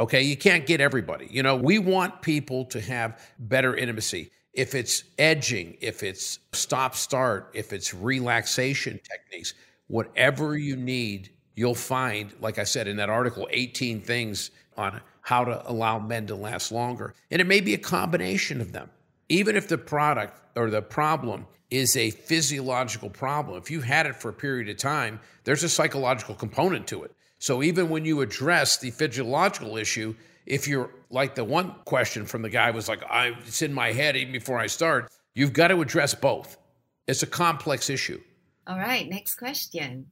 [0.00, 0.20] Okay.
[0.20, 1.28] You can't get everybody.
[1.30, 6.94] You know, we want people to have better intimacy if it's edging, if it's stop
[6.94, 9.54] start, if it's relaxation techniques,
[9.86, 15.44] whatever you need, you'll find, like I said in that article, 18 things on how
[15.44, 17.14] to allow men to last longer.
[17.30, 18.90] And it may be a combination of them.
[19.28, 24.16] Even if the product or the problem is a physiological problem, if you've had it
[24.16, 27.12] for a period of time, there's a psychological component to it.
[27.38, 30.14] So even when you address the physiological issue,
[30.46, 33.92] if you're like the one question from the guy was like, I, it's in my
[33.92, 35.10] head even before I start.
[35.34, 36.58] You've got to address both.
[37.06, 38.20] It's a complex issue.
[38.66, 40.06] All right, next question.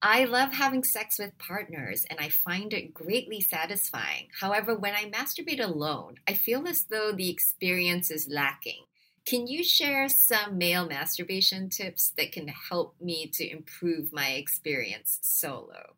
[0.00, 4.28] I love having sex with partners and I find it greatly satisfying.
[4.40, 8.82] However, when I masturbate alone, I feel as though the experience is lacking.
[9.24, 15.18] Can you share some male masturbation tips that can help me to improve my experience
[15.22, 15.94] solo?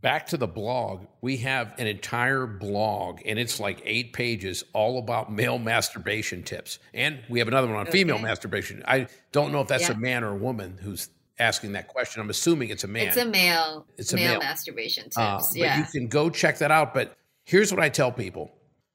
[0.00, 4.98] Back to the blog, we have an entire blog and it's like eight pages all
[4.98, 6.78] about male masturbation tips.
[6.92, 7.92] And we have another one on okay.
[7.98, 8.82] female masturbation.
[8.86, 9.94] I don't know if that's yeah.
[9.94, 11.08] a man or a woman who's
[11.38, 12.22] asking that question.
[12.22, 13.08] I'm assuming it's a man.
[13.08, 13.86] It's a male.
[13.98, 14.40] It's a male, male.
[14.40, 15.50] masturbation uh, tips.
[15.50, 15.78] Uh, yeah.
[15.78, 16.94] you can go check that out.
[16.94, 18.50] But here's what I tell people: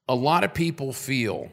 [0.08, 1.52] a lot of people feel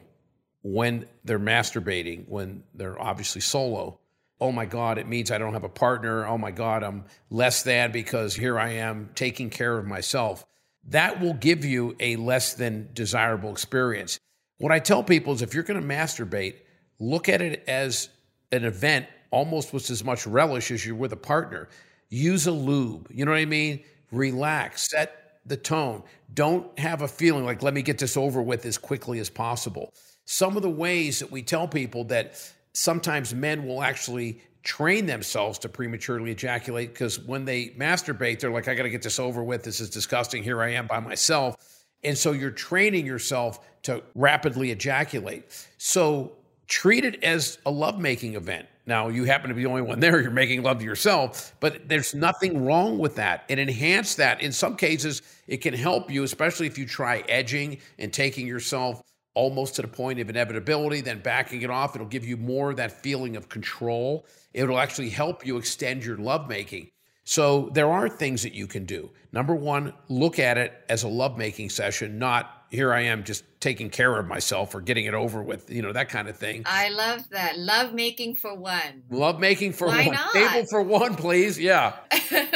[0.65, 3.99] when they're masturbating, when they're obviously solo,
[4.41, 6.25] oh my God, it means I don't have a partner.
[6.25, 10.43] Oh my God, I'm less than because here I am taking care of myself.
[10.87, 14.19] That will give you a less than desirable experience.
[14.57, 16.55] What I tell people is if you're going to masturbate,
[16.97, 18.09] look at it as
[18.51, 21.69] an event almost with as much relish as you're with a partner.
[22.09, 23.07] Use a lube.
[23.11, 23.83] You know what I mean?
[24.11, 26.01] Relax, set the tone.
[26.33, 29.93] Don't have a feeling like, let me get this over with as quickly as possible
[30.25, 32.41] some of the ways that we tell people that
[32.73, 38.67] sometimes men will actually train themselves to prematurely ejaculate because when they masturbate, they're like,
[38.67, 39.63] I got to get this over with.
[39.63, 40.43] This is disgusting.
[40.43, 41.83] Here I am by myself.
[42.03, 45.67] And so you're training yourself to rapidly ejaculate.
[45.77, 46.33] So
[46.67, 48.67] treat it as a lovemaking event.
[48.87, 51.87] Now, you happen to be the only one there, you're making love to yourself, but
[51.87, 53.43] there's nothing wrong with that.
[53.49, 54.41] And enhance that.
[54.41, 59.03] In some cases, it can help you, especially if you try edging and taking yourself
[59.35, 61.95] almost to the point of inevitability, then backing it off.
[61.95, 64.25] It'll give you more of that feeling of control.
[64.53, 66.89] It'll actually help you extend your lovemaking.
[67.25, 69.11] So there are things that you can do.
[69.31, 73.89] Number one, look at it as a lovemaking session, not here I am just taking
[73.89, 76.63] care of myself or getting it over with, you know, that kind of thing.
[76.65, 77.57] I love that.
[77.57, 79.03] Love making for one.
[79.09, 80.15] Love making for Why one.
[80.15, 80.33] Not?
[80.33, 81.59] Table for one, please.
[81.59, 81.95] Yeah.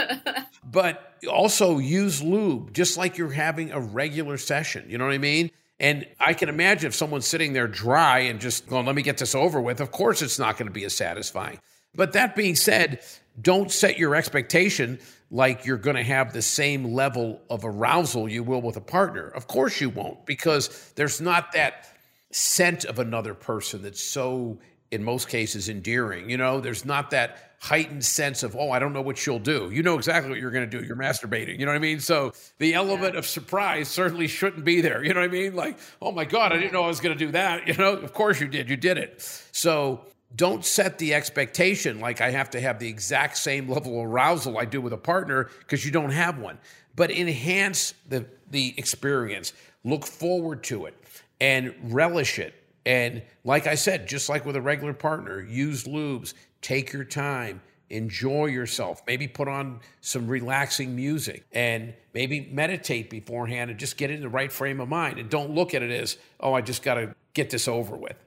[0.63, 4.85] but also use lube, just like you're having a regular session.
[4.87, 5.51] You know what I mean?
[5.79, 9.17] And I can imagine if someone's sitting there dry and just going, let me get
[9.17, 11.59] this over with, of course it's not going to be as satisfying.
[11.95, 13.01] But that being said,
[13.41, 14.99] don't set your expectation
[15.31, 19.27] like you're going to have the same level of arousal you will with a partner.
[19.27, 21.87] Of course you won't, because there's not that
[22.31, 24.59] scent of another person that's so,
[24.91, 26.29] in most cases, endearing.
[26.29, 29.69] You know, there's not that heightened sense of, oh, I don't know what she'll do.
[29.71, 30.85] You know exactly what you're going to do.
[30.85, 31.59] You're masturbating.
[31.59, 31.99] You know what I mean?
[31.99, 33.19] So the element yeah.
[33.19, 35.03] of surprise certainly shouldn't be there.
[35.03, 35.55] You know what I mean?
[35.55, 37.67] Like, oh my God, I didn't know I was going to do that.
[37.67, 38.69] You know, of course you did.
[38.69, 39.21] You did it.
[39.51, 44.05] So don't set the expectation like I have to have the exact same level of
[44.07, 46.57] arousal I do with a partner because you don't have one.
[46.95, 50.95] But enhance the, the experience, look forward to it,
[51.41, 52.53] and relish it.
[52.85, 57.61] And like I said, just like with a regular partner, use lubes, Take your time,
[57.89, 64.11] enjoy yourself, maybe put on some relaxing music and maybe meditate beforehand and just get
[64.11, 65.19] in the right frame of mind.
[65.19, 68.17] And don't look at it as, oh, I just got to get this over with.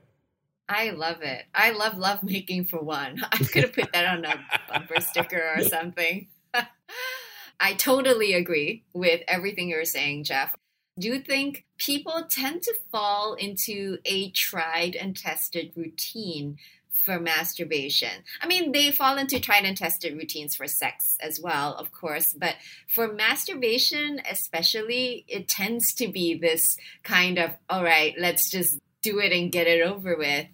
[0.69, 1.45] I love it.
[1.55, 3.21] I love love making for one.
[3.33, 6.29] I could have put that on a bumper sticker or something.
[7.61, 10.57] I totally agree with everything you're saying, Jeff.
[10.99, 16.59] Do you think people tend to fall into a tried and tested routine
[17.05, 18.23] for masturbation.
[18.41, 22.33] I mean, they fall into tried and tested routines for sex as well, of course,
[22.33, 22.55] but
[22.89, 29.19] for masturbation, especially, it tends to be this kind of, all right, let's just do
[29.19, 30.47] it and get it over with.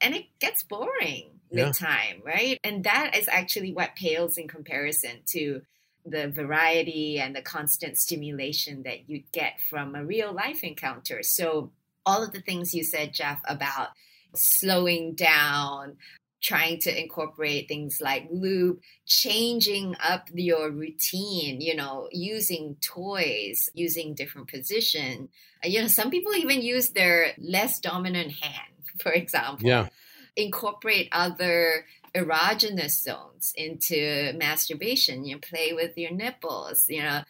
[0.00, 1.68] And it gets boring yeah.
[1.68, 2.58] with time, right?
[2.62, 5.62] And that is actually what pales in comparison to
[6.04, 11.22] the variety and the constant stimulation that you get from a real life encounter.
[11.22, 11.72] So,
[12.04, 13.88] all of the things you said, Jeff, about
[14.36, 15.96] slowing down,
[16.42, 24.14] trying to incorporate things like lube, changing up your routine, you know, using toys, using
[24.14, 25.28] different position.
[25.64, 29.66] Uh, you know, some people even use their less dominant hand, for example.
[29.66, 29.88] Yeah.
[30.36, 35.24] Incorporate other erogenous zones into masturbation.
[35.24, 37.22] You know, play with your nipples, you know,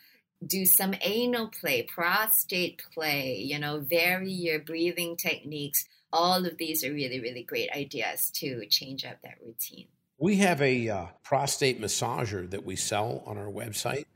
[0.47, 6.85] do some anal play, prostate play, you know, vary your breathing techniques all of these
[6.85, 9.87] are really, really great ideas to change up that routine.
[10.19, 14.07] We have a uh, prostate massager that we sell on our website.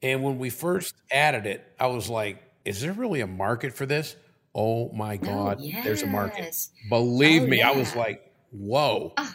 [0.00, 3.86] And when we first added it, I was like, is there really a market for
[3.86, 4.16] this?
[4.54, 5.84] Oh my oh, God, oh, yes.
[5.84, 6.56] there's a market.
[6.88, 7.70] Believe oh, me, yeah.
[7.70, 9.12] I was like, whoa.
[9.16, 9.34] Oh,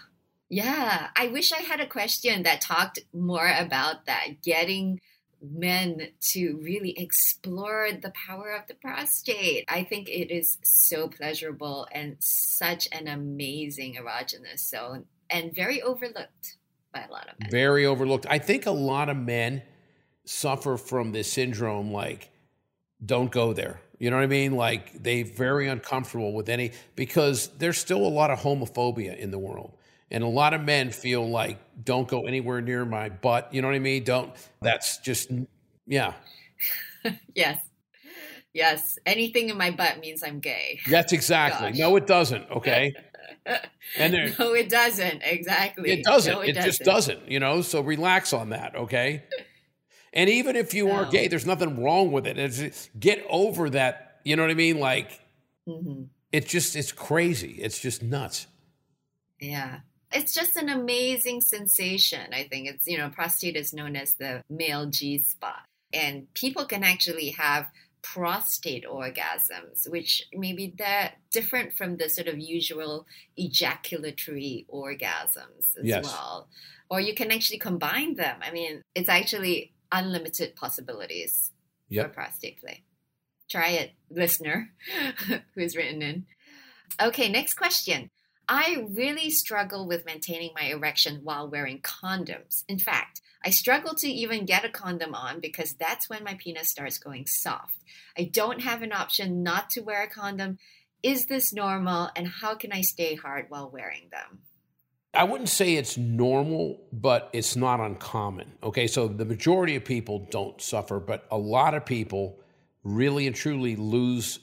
[0.50, 5.00] yeah, I wish I had a question that talked more about that, getting
[5.42, 9.66] men to really explore the power of the prostate.
[9.68, 16.58] I think it is so pleasurable and such an amazing erogenous zone and very overlooked
[16.94, 17.50] by a lot of men.
[17.52, 18.26] Very overlooked.
[18.30, 19.62] I think a lot of men
[20.26, 22.30] suffer from this syndrome like
[23.06, 23.80] don't go there.
[24.00, 24.56] You know what I mean?
[24.56, 29.40] Like they very uncomfortable with any because there's still a lot of homophobia in the
[29.40, 29.74] world.
[30.10, 33.54] And a lot of men feel like don't go anywhere near my butt.
[33.54, 34.04] You know what I mean?
[34.04, 34.32] Don't
[34.62, 35.30] that's just
[35.86, 36.14] yeah.
[37.36, 37.60] yes.
[38.54, 38.98] Yes.
[39.06, 40.80] Anything in my butt means I'm gay.
[40.90, 41.72] That's exactly.
[41.72, 41.80] Gosh.
[41.80, 42.50] No, it doesn't.
[42.50, 42.94] Okay.
[43.98, 45.22] and there, no, it doesn't.
[45.24, 45.92] Exactly.
[45.92, 46.34] It doesn't.
[46.34, 46.70] No, it, it doesn't.
[46.70, 47.30] just doesn't.
[47.30, 47.62] You know.
[47.62, 48.76] So relax on that.
[48.76, 49.24] Okay.
[50.14, 50.94] And even if you no.
[50.94, 52.40] are gay, there's nothing wrong with it.
[52.40, 54.20] It's, get over that.
[54.24, 54.80] You know what I mean?
[54.80, 55.12] Like,
[55.68, 56.06] mm-hmm.
[56.32, 57.52] it's just it's crazy.
[57.52, 58.48] It's just nuts.
[59.40, 59.80] Yeah.
[60.12, 62.34] It's just an amazing sensation.
[62.34, 65.66] I think it's, you know, prostate is known as the male G spot.
[65.94, 67.68] And people can actually have
[68.02, 73.06] prostate orgasms, which maybe they're different from the sort of usual
[73.38, 76.06] ejaculatory orgasms as yes.
[76.06, 76.48] well.
[76.90, 78.40] Or you can actually combine them.
[78.42, 81.52] I mean, it's actually unlimited possibilities
[81.90, 82.08] yep.
[82.08, 82.84] for prostate play.
[83.50, 84.72] Try it, listener
[85.56, 86.26] who's written in.
[87.02, 88.10] Okay, next question.
[88.50, 92.64] I really struggle with maintaining my erection while wearing condoms.
[92.70, 96.70] In fact, I struggle to even get a condom on because that's when my penis
[96.70, 97.84] starts going soft.
[98.18, 100.60] I don't have an option not to wear a condom.
[101.04, 104.40] Is this normal and how can I stay hard while wearing them?
[105.14, 108.54] I wouldn't say it's normal, but it's not uncommon.
[108.64, 112.40] Okay, so the majority of people don't suffer, but a lot of people
[112.84, 114.40] really and truly lose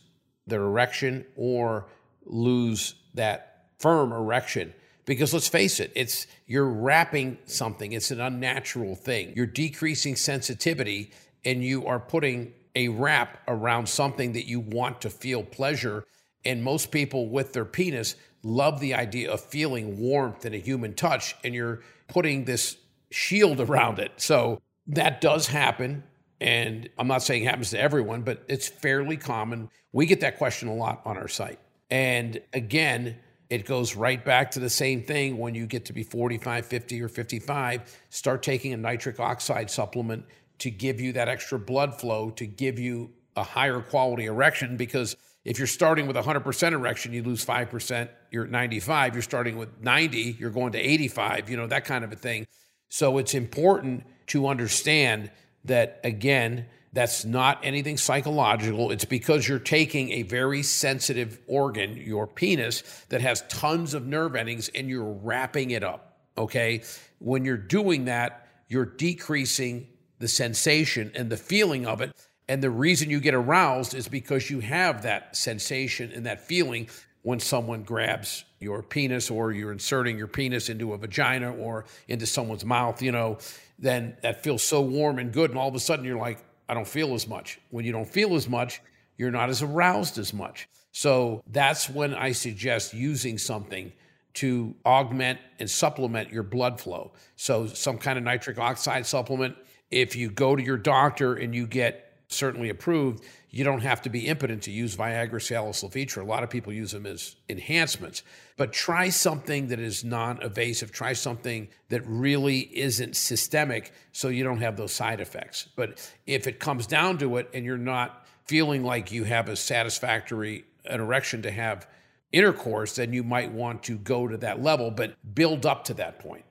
[0.47, 1.87] their erection or
[2.25, 4.73] lose that firm erection.
[5.07, 9.33] Because let's face it it's you're wrapping something it's an unnatural thing.
[9.37, 11.11] You're decreasing sensitivity
[11.45, 16.05] and you are putting a wrap around something that you want to feel pleasure.
[16.45, 20.95] And most people with their penis love the idea of feeling warmth and a human
[20.95, 22.77] touch and you're putting this
[23.11, 24.13] shield around it.
[24.17, 26.03] So that does happen.
[26.41, 29.71] And i'm not saying it happens to everyone but it's fairly common.
[29.93, 31.59] We get that question a lot on our site.
[31.91, 33.17] And again
[33.51, 37.03] it goes right back to the same thing when you get to be 45, 50,
[37.03, 38.01] or 55.
[38.11, 40.25] Start taking a nitric oxide supplement
[40.59, 44.77] to give you that extra blood flow, to give you a higher quality erection.
[44.77, 49.15] Because if you're starting with 100% erection, you lose 5%, you're at 95.
[49.15, 52.47] You're starting with 90, you're going to 85, you know, that kind of a thing.
[52.89, 55.31] So it's important to understand
[55.65, 58.93] that, again, that's not anything psychological.
[58.93, 64.37] It's because you're taking a very sensitive organ, your penis, that has tons of nerve
[64.37, 66.19] endings, and you're wrapping it up.
[66.39, 66.83] Okay.
[67.19, 69.89] When you're doing that, you're decreasing
[70.21, 72.13] the sensation and the feeling of it.
[72.49, 76.89] And the reason you get aroused is because you have that sensation and that feeling
[77.23, 82.27] when someone grabs your penis or you're inserting your penis into a vagina or into
[82.27, 83.39] someone's mouth, you know,
[83.79, 85.51] then that feels so warm and good.
[85.51, 87.61] And all of a sudden you're like, I don't feel as much.
[87.71, 88.81] When you don't feel as much,
[89.17, 90.69] you're not as aroused as much.
[90.93, 93.93] So that's when I suggest using something
[94.35, 97.13] to augment and supplement your blood flow.
[97.37, 99.57] So, some kind of nitric oxide supplement.
[99.91, 104.11] If you go to your doctor and you get certainly approved, you don't have to
[104.11, 106.23] be impotent to use Viagra, Cialis, Levitra.
[106.23, 108.23] A lot of people use them as enhancements.
[108.57, 110.93] But try something that is non invasive.
[110.93, 115.69] Try something that really isn't systemic so you don't have those side effects.
[115.77, 119.57] But if it comes down to it and you're not feeling like you have a
[119.57, 121.87] satisfactory an erection to have
[122.33, 126.19] intercourse, then you might want to go to that level, but build up to that
[126.19, 126.45] point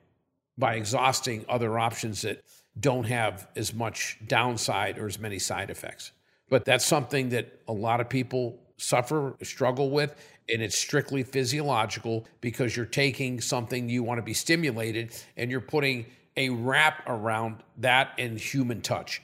[0.56, 2.42] by exhausting other options that
[2.78, 6.12] don't have as much downside or as many side effects.
[6.48, 10.14] But that's something that a lot of people suffer, struggle with,
[10.48, 15.60] and it's strictly physiological because you're taking something you want to be stimulated and you're
[15.60, 16.06] putting
[16.36, 19.22] a wrap around that and human touch.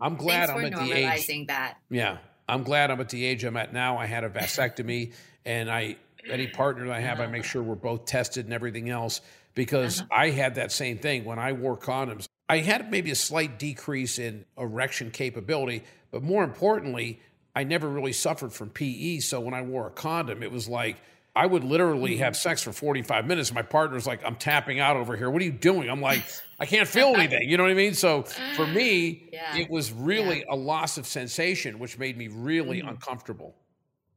[0.00, 1.46] I'm glad Thanks I'm at the age.
[1.48, 1.78] that.
[1.90, 2.18] Yeah,
[2.48, 3.96] I'm glad I'm at the age I'm at now.
[3.96, 5.12] I had a vasectomy,
[5.44, 5.96] and I
[6.30, 9.20] any partner that I have, I make sure we're both tested and everything else
[9.54, 10.08] because uh-huh.
[10.12, 12.26] I had that same thing when I wore condoms.
[12.48, 17.20] I had maybe a slight decrease in erection capability, but more importantly,
[17.56, 19.20] I never really suffered from PE.
[19.20, 20.96] So when I wore a condom, it was like
[21.36, 23.52] I would literally have sex for 45 minutes.
[23.52, 25.30] My partner's like, I'm tapping out over here.
[25.30, 25.90] What are you doing?
[25.90, 26.22] I'm like,
[26.60, 27.48] I can't feel anything.
[27.48, 27.94] You know what I mean?
[27.94, 28.22] So
[28.54, 29.56] for me, yeah.
[29.56, 30.54] it was really yeah.
[30.54, 32.88] a loss of sensation, which made me really mm.
[32.88, 33.56] uncomfortable.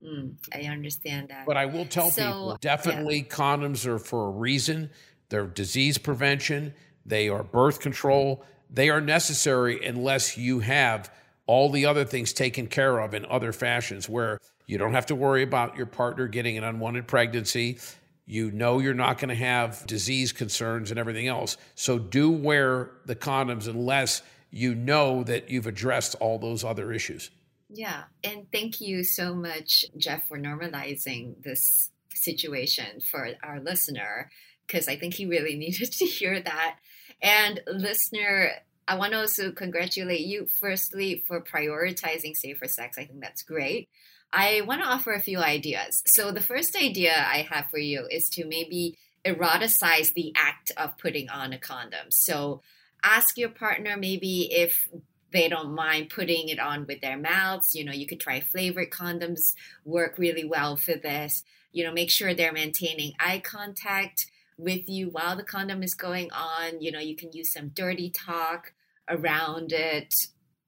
[0.03, 1.47] Mm, I understand that.
[1.47, 3.35] But I will tell so, people definitely yeah.
[3.35, 4.91] condoms are for a reason.
[5.29, 6.75] They're disease prevention.
[7.07, 8.43] They are birth control.
[8.69, 11.09] they are necessary unless you have
[11.45, 15.15] all the other things taken care of in other fashions where you don't have to
[15.15, 17.79] worry about your partner getting an unwanted pregnancy.
[18.25, 21.55] You know you're not going to have disease concerns and everything else.
[21.75, 27.31] So do wear the condoms unless you know that you've addressed all those other issues.
[27.69, 28.03] Yeah.
[28.23, 34.29] And thank you so much, Jeff, for normalizing this situation for our listener,
[34.65, 36.79] because I think he really needed to hear that.
[37.21, 38.51] And listener,
[38.87, 42.97] I want to also congratulate you, firstly, for prioritizing safer sex.
[42.97, 43.89] I think that's great.
[44.31, 46.01] I want to offer a few ideas.
[46.05, 50.97] So, the first idea I have for you is to maybe eroticize the act of
[50.97, 52.11] putting on a condom.
[52.11, 52.61] So,
[53.03, 54.87] ask your partner maybe if
[55.31, 57.73] they don't mind putting it on with their mouths.
[57.73, 59.53] You know, you could try flavored condoms,
[59.85, 61.43] work really well for this.
[61.71, 64.27] You know, make sure they're maintaining eye contact
[64.57, 66.81] with you while the condom is going on.
[66.81, 68.73] You know, you can use some dirty talk
[69.09, 70.13] around it.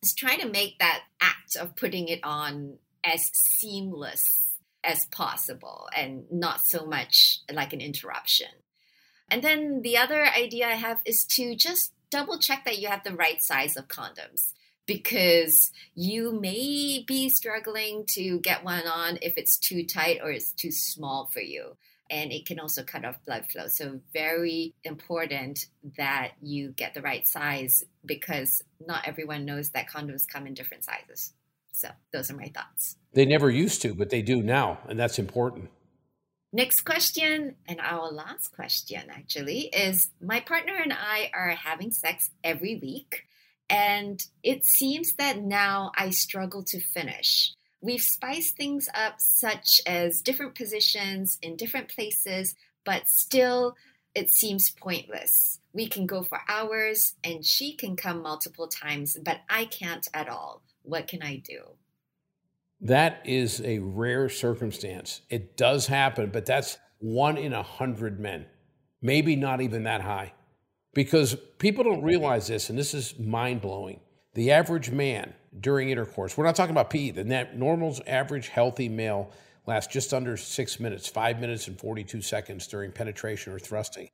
[0.04, 6.24] Just try to make that act of putting it on as seamless as possible and
[6.32, 8.48] not so much like an interruption.
[9.30, 13.04] And then the other idea I have is to just double check that you have
[13.04, 14.54] the right size of condoms
[14.88, 20.52] because you may be struggling to get one on if it's too tight or it's
[20.52, 21.76] too small for you
[22.10, 23.68] and it can also cut off blood flow.
[23.68, 30.28] So, very important that you get the right size because not everyone knows that condoms
[30.28, 31.34] come in different sizes.
[31.72, 32.97] So, those are my thoughts.
[33.14, 35.70] They never used to, but they do now, and that's important.
[36.51, 42.32] Next question, and our last question actually, is my partner and I are having sex
[42.43, 43.26] every week,
[43.70, 47.53] and it seems that now I struggle to finish.
[47.82, 53.75] We've spiced things up, such as different positions in different places, but still
[54.13, 55.59] it seems pointless.
[55.71, 60.27] We can go for hours and she can come multiple times, but I can't at
[60.27, 60.63] all.
[60.82, 61.61] What can I do?
[62.82, 65.21] That is a rare circumstance.
[65.30, 68.45] It does happen, but that's one in a hundred men,
[69.01, 70.34] maybe not even that high.
[70.93, 73.99] Because people don't realize this, and this is mind blowing.
[74.34, 78.89] The average man during intercourse, we're not talking about PE, the net, normal's average healthy
[78.89, 79.32] male
[79.66, 84.10] lasts just under six minutes, five minutes and 42 seconds during penetration or thrusting.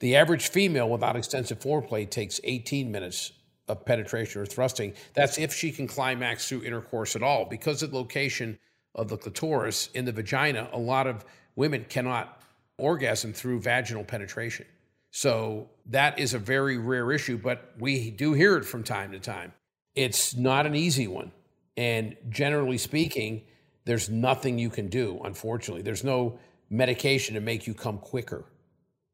[0.00, 3.32] The average female without extensive foreplay takes 18 minutes
[3.68, 4.94] of penetration or thrusting.
[5.14, 7.46] That's if she can climax through intercourse at all.
[7.46, 8.58] Because of the location
[8.94, 11.24] of the clitoris in the vagina, a lot of
[11.56, 12.42] women cannot
[12.78, 14.66] orgasm through vaginal penetration.
[15.10, 19.18] So that is a very rare issue, but we do hear it from time to
[19.18, 19.52] time.
[19.96, 21.32] It's not an easy one.
[21.76, 23.42] And generally speaking,
[23.84, 25.82] there's nothing you can do, unfortunately.
[25.82, 26.38] There's no
[26.70, 28.44] medication to make you come quicker.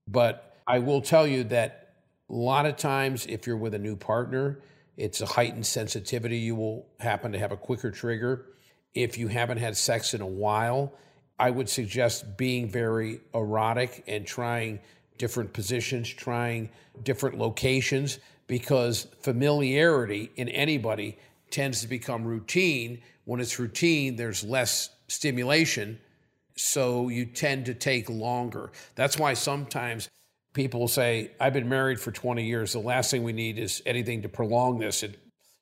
[0.08, 1.94] But I will tell you that
[2.28, 4.60] a lot of times, if you're with a new partner,
[4.96, 6.38] it's a heightened sensitivity.
[6.38, 8.46] You will happen to have a quicker trigger.
[8.94, 10.92] If you haven't had sex in a while,
[11.38, 14.80] I would suggest being very erotic and trying
[15.18, 16.70] different positions, trying
[17.02, 18.18] different locations,
[18.52, 21.16] because familiarity in anybody
[21.50, 23.00] tends to become routine.
[23.24, 25.98] When it's routine, there's less stimulation,
[26.54, 28.70] so you tend to take longer.
[28.94, 30.10] That's why sometimes
[30.52, 32.74] people say, I've been married for 20 years.
[32.74, 35.02] The last thing we need is anything to prolong this.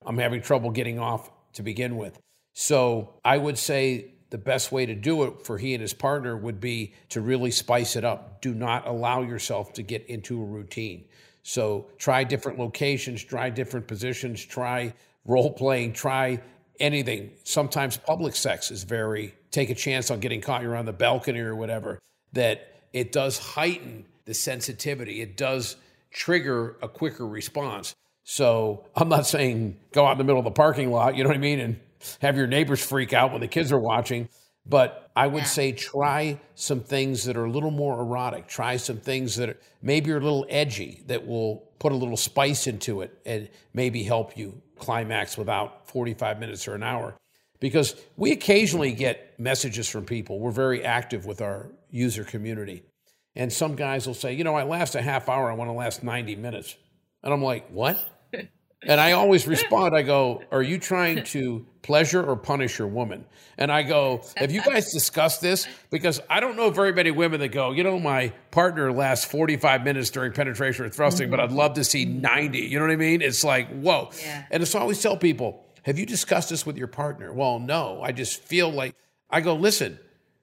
[0.05, 2.19] I'm having trouble getting off to begin with.
[2.55, 6.37] So I would say the best way to do it for he and his partner
[6.37, 8.43] would be to really spice it up.
[8.43, 11.05] Do not allow yourself to get into a routine.
[11.43, 16.41] So try different locations, try different positions, try role playing, try
[16.79, 17.31] anything.
[17.45, 20.63] Sometimes public sex is very, take a chance on getting caught.
[20.63, 21.99] You're on the balcony or whatever,
[22.33, 25.21] that it does heighten the sensitivity.
[25.21, 25.77] It does
[26.11, 27.95] trigger a quicker response.
[28.25, 31.31] So I'm not saying go out in the middle of the parking lot, you know
[31.31, 31.61] what I mean?
[31.61, 31.81] And
[32.21, 34.29] have your neighbors freak out when the kids are watching.
[34.67, 35.45] But I would yeah.
[35.45, 38.47] say try some things that are a little more erotic.
[38.47, 42.17] Try some things that are, maybe are a little edgy that will put a little
[42.17, 47.17] spice into it and maybe help you climax without 45 minutes or an hour.
[47.59, 50.39] Because we occasionally get messages from people.
[50.39, 52.83] We're very active with our user community.
[53.37, 55.73] And some guys will say, you know, I last a half hour, I want to
[55.73, 56.77] last 90 minutes.
[57.23, 57.99] And I'm like, what?
[58.87, 63.25] And I always respond, I go, Are you trying to pleasure or punish your woman?
[63.59, 65.67] And I go, Have you guys discussed this?
[65.91, 69.85] Because I don't know very many women that go, You know, my partner lasts 45
[69.85, 71.33] minutes during penetration or thrusting, mm-hmm.
[71.33, 72.59] but I'd love to see 90.
[72.59, 73.23] You know what I mean?
[73.23, 74.11] It's like, Whoa.
[74.23, 74.45] Yeah.
[74.51, 77.33] And so I always tell people, Have you discussed this with your partner?
[77.33, 78.03] Well, no.
[78.03, 78.95] I just feel like,
[79.29, 79.99] I go, Listen,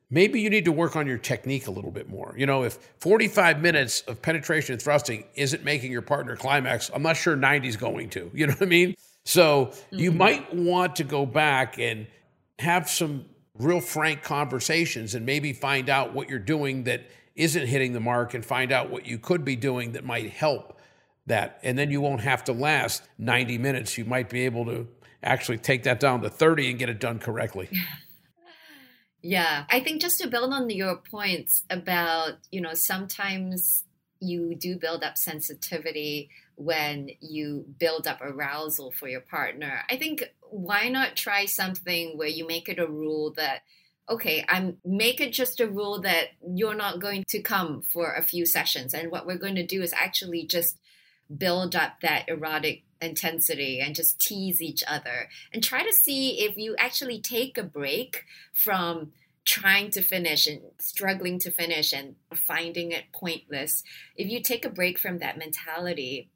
[0.09, 2.33] maybe you need to work on your technique a little bit more.
[2.37, 7.03] You know, if 45 minutes of penetration and thrusting isn't making your partner climax, I'm
[7.03, 8.31] not sure 90 is going to.
[8.33, 8.95] You know what I mean?
[9.25, 9.99] So mm-hmm.
[9.99, 12.07] you might want to go back and
[12.59, 17.93] have some real frank conversations and maybe find out what you're doing that isn't hitting
[17.93, 20.79] the mark and find out what you could be doing that might help
[21.27, 21.59] that.
[21.63, 23.97] And then you won't have to last 90 minutes.
[23.97, 24.87] You might be able to
[25.21, 27.69] actually take that down to 30 and get it done correctly.
[29.21, 33.83] Yeah, I think just to build on your points about, you know, sometimes
[34.19, 39.81] you do build up sensitivity when you build up arousal for your partner.
[39.89, 43.61] I think why not try something where you make it a rule that
[44.09, 48.23] okay, I'm make it just a rule that you're not going to come for a
[48.23, 50.79] few sessions and what we're going to do is actually just
[51.35, 56.57] build up that erotic intensity and just tease each other and try to see if
[56.57, 58.23] you actually take a break
[58.53, 59.11] from
[59.45, 63.83] trying to finish and struggling to finish and finding it pointless.
[64.15, 66.29] If you take a break from that mentality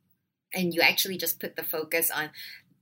[0.54, 2.32] and you actually just put the focus on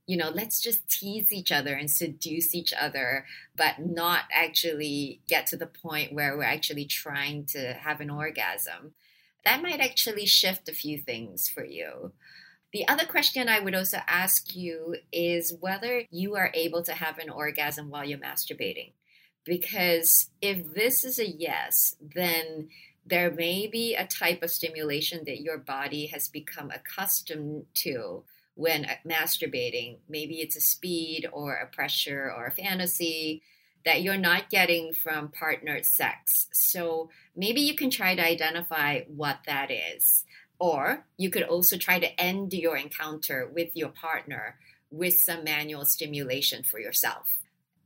[0.10, 5.46] you know, let's just tease each other and seduce each other, but not actually get
[5.46, 8.96] to the point where we're actually trying to have an orgasm.
[9.46, 12.14] That might actually shift a few things for you.
[12.72, 17.18] The other question I would also ask you is whether you are able to have
[17.18, 18.92] an orgasm while you're masturbating.
[19.44, 22.70] Because if this is a yes, then
[23.06, 28.86] there may be a type of stimulation that your body has become accustomed to when
[28.86, 29.98] uh, masturbating.
[30.08, 33.42] Maybe it's a speed or a pressure or a fantasy
[33.86, 36.48] that you're not getting from partnered sex.
[36.52, 40.26] So maybe you can try to identify what that is.
[40.60, 44.58] Or you could also try to end your encounter with your partner
[44.92, 47.28] with some manual stimulation for yourself.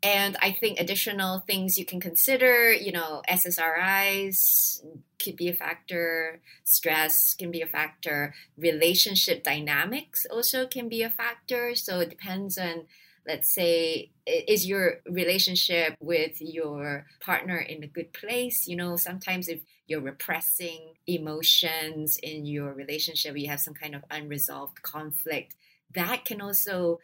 [0.01, 4.83] And I think additional things you can consider, you know, SSRIs
[5.23, 11.09] could be a factor, stress can be a factor, relationship dynamics also can be a
[11.09, 11.73] factor.
[11.75, 12.87] So it depends on,
[13.27, 18.67] let's say, is your relationship with your partner in a good place?
[18.67, 24.03] You know, sometimes if you're repressing emotions in your relationship, you have some kind of
[24.09, 25.55] unresolved conflict,
[25.95, 26.99] that can also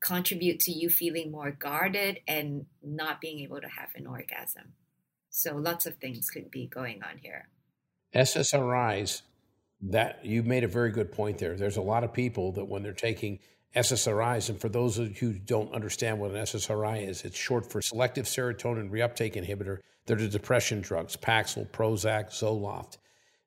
[0.00, 4.74] contribute to you feeling more guarded and not being able to have an orgasm.
[5.30, 7.48] So lots of things could be going on here.
[8.14, 9.22] SSRIs,
[9.80, 11.56] that you made a very good point there.
[11.56, 13.40] There's a lot of people that when they're taking
[13.76, 17.70] SSRIs, and for those of you who don't understand what an SSRI is, it's short
[17.70, 19.78] for selective serotonin reuptake inhibitor.
[20.06, 22.96] They're the depression drugs, Paxil, Prozac, Zoloft.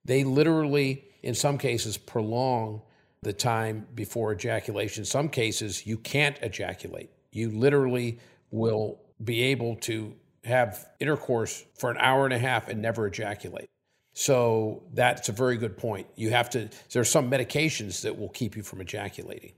[0.05, 2.81] They literally, in some cases, prolong
[3.23, 5.01] the time before ejaculation.
[5.01, 7.11] In some cases, you can't ejaculate.
[7.31, 8.19] You literally
[8.51, 10.13] will be able to
[10.43, 13.69] have intercourse for an hour and a half and never ejaculate.
[14.13, 16.07] So that's a very good point.
[16.15, 19.53] You have to, there are some medications that will keep you from ejaculating.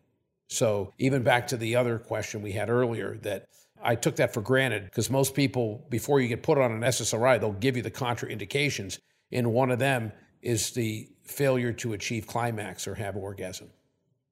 [0.54, 3.48] So even back to the other question we had earlier, that
[3.82, 7.40] I took that for granted because most people, before you get put on an SSRI,
[7.40, 9.00] they'll give you the contraindications.
[9.32, 10.12] And one of them
[10.44, 13.72] is the failure to achieve climax or have orgasm.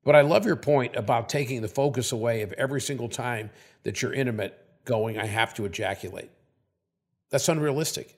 [0.03, 3.49] But I love your point about taking the focus away of every single time
[3.83, 6.29] that you're intimate going, I have to ejaculate.
[7.31, 8.15] That's unrealistic.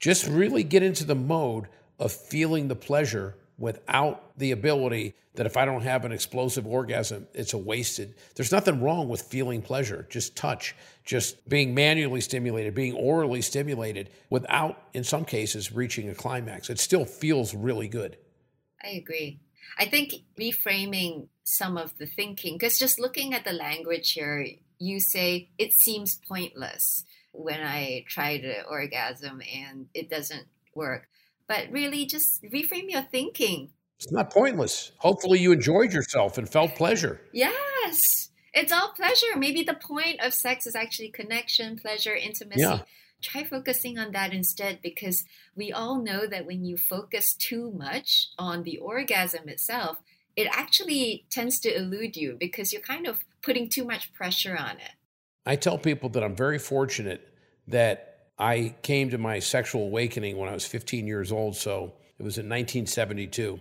[0.00, 1.68] Just really get into the mode
[2.00, 7.28] of feeling the pleasure without the ability that if I don't have an explosive orgasm,
[7.32, 8.16] it's a wasted.
[8.34, 14.10] There's nothing wrong with feeling pleasure, just touch, just being manually stimulated, being orally stimulated
[14.30, 16.70] without, in some cases, reaching a climax.
[16.70, 18.16] It still feels really good.
[18.82, 19.38] I agree.
[19.78, 24.44] I think reframing some of the thinking, because just looking at the language here,
[24.80, 31.06] you say it seems pointless when I try to orgasm and it doesn't work
[31.52, 33.68] but really just reframe your thinking.
[33.98, 34.92] It's not pointless.
[34.96, 37.20] Hopefully, you enjoyed yourself and felt pleasure.
[37.30, 39.36] Yes, it's all pleasure.
[39.36, 42.62] Maybe the point of sex is actually connection, pleasure, intimacy.
[42.62, 42.78] Yeah.
[43.20, 45.22] Try focusing on that instead because
[45.54, 49.98] we all know that when you focus too much on the orgasm itself,
[50.34, 54.78] it actually tends to elude you because you're kind of putting too much pressure on
[54.78, 54.92] it.
[55.44, 57.28] I tell people that I'm very fortunate
[57.68, 61.56] that I came to my sexual awakening when I was 15 years old.
[61.56, 63.60] So it was in 1972.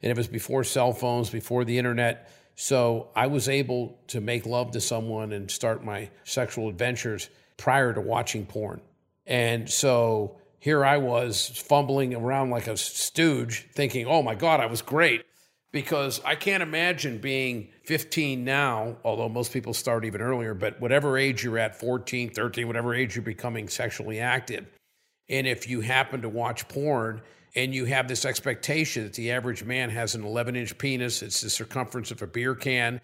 [0.00, 2.30] And it was before cell phones, before the internet.
[2.54, 7.92] So I was able to make love to someone and start my sexual adventures prior
[7.92, 8.80] to watching porn.
[9.26, 14.66] And so here I was fumbling around like a stooge, thinking, oh my God, I
[14.66, 15.24] was great
[15.72, 21.18] because I can't imagine being 15 now, although most people start even earlier, but whatever
[21.18, 24.66] age you're at 14, 13, whatever age you're becoming sexually active,
[25.28, 27.20] And if you happen to watch porn
[27.54, 31.42] and you have this expectation that the average man has an 11 inch penis, it's
[31.42, 33.00] the circumference of a beer can,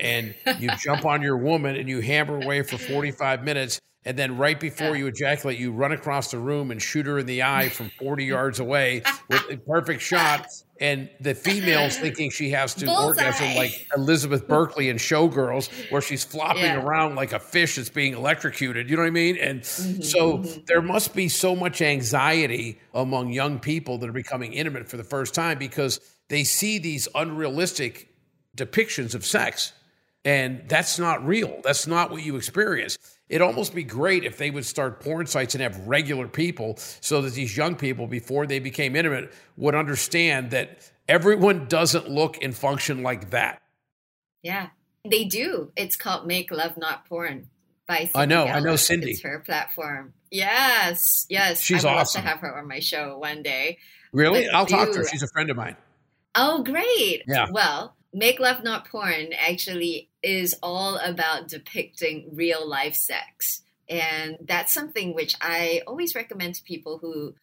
[0.00, 4.38] and you jump on your woman and you hammer away for 45 minutes and then
[4.38, 7.68] right before you ejaculate, you run across the room and shoot her in the eye
[7.68, 10.46] from 40 yards away with a perfect shot.
[10.80, 13.04] And the female's thinking she has to Bullseye.
[13.04, 16.82] orgasm like Elizabeth Berkley in Showgirls, where she's flopping yeah.
[16.82, 18.90] around like a fish that's being electrocuted.
[18.90, 19.36] You know what I mean?
[19.36, 20.60] And mm-hmm, so mm-hmm.
[20.66, 25.04] there must be so much anxiety among young people that are becoming intimate for the
[25.04, 28.08] first time because they see these unrealistic
[28.56, 29.72] depictions of sex.
[30.24, 31.60] And that's not real.
[31.62, 32.98] That's not what you experience.
[33.28, 37.20] It'd almost be great if they would start porn sites and have regular people so
[37.22, 42.54] that these young people, before they became intimate, would understand that everyone doesn't look and
[42.54, 43.62] function like that.
[44.42, 44.68] Yeah,
[45.08, 45.72] they do.
[45.76, 47.48] It's called Make Love Not Porn
[47.88, 48.44] by Cindy I know.
[48.44, 49.10] I know Cindy.
[49.10, 50.12] It's her platform.
[50.30, 51.60] Yes, yes.
[51.60, 52.20] She's I would awesome.
[52.20, 53.78] love to have her on my show one day.
[54.12, 54.44] Really?
[54.44, 55.08] But I'll talk to her.
[55.08, 55.76] She's a friend of mine.
[56.36, 57.22] Oh, great.
[57.26, 57.46] Yeah.
[57.50, 63.62] Well, Make Love Not Porn actually is all about depicting real life sex.
[63.88, 67.36] And that's something which I always recommend to people who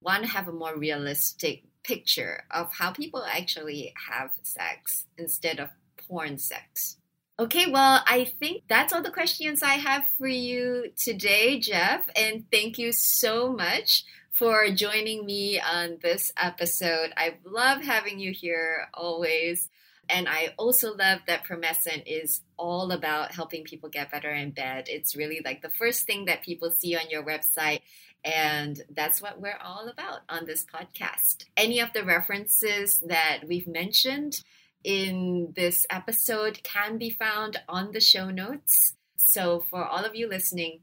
[0.00, 5.68] want to have a more realistic picture of how people actually have sex instead of
[5.98, 6.96] porn sex.
[7.38, 12.08] Okay, well, I think that's all the questions I have for you today, Jeff.
[12.16, 17.12] And thank you so much for joining me on this episode.
[17.18, 19.68] I love having you here always.
[20.10, 24.86] And I also love that Promescent is all about helping people get better in bed.
[24.88, 27.80] It's really like the first thing that people see on your website.
[28.24, 31.44] And that's what we're all about on this podcast.
[31.56, 34.42] Any of the references that we've mentioned
[34.84, 38.94] in this episode can be found on the show notes.
[39.16, 40.80] So, for all of you listening,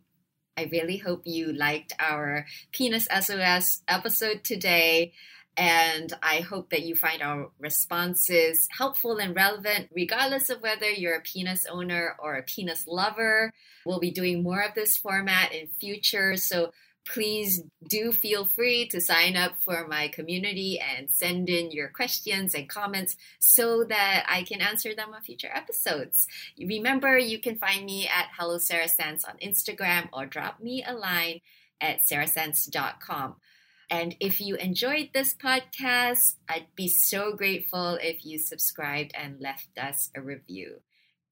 [0.57, 5.13] I really hope you liked our Penis SOS episode today.
[5.57, 11.15] And I hope that you find our responses helpful and relevant, regardless of whether you're
[11.15, 13.51] a penis owner or a penis lover.
[13.83, 16.37] We'll be doing more of this format in future.
[16.37, 16.71] So
[17.07, 22.53] please do feel free to sign up for my community and send in your questions
[22.53, 26.27] and comments so that I can answer them on future episodes.
[26.59, 30.93] Remember, you can find me at Hello Sarah Sands on Instagram or drop me a
[30.93, 31.41] line
[31.81, 33.35] at sarahsands.com.
[33.89, 39.69] And if you enjoyed this podcast, I'd be so grateful if you subscribed and left
[39.77, 40.81] us a review.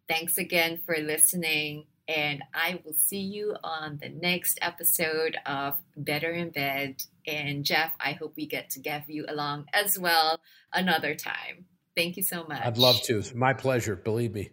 [0.07, 6.31] Thanks again for listening, and I will see you on the next episode of Better
[6.31, 6.97] in Bed.
[7.27, 10.39] And Jeff, I hope we get to get you along as well
[10.71, 11.65] another time.
[11.95, 12.61] Thank you so much.
[12.63, 13.17] I'd love to.
[13.17, 14.49] It's my pleasure, believe me.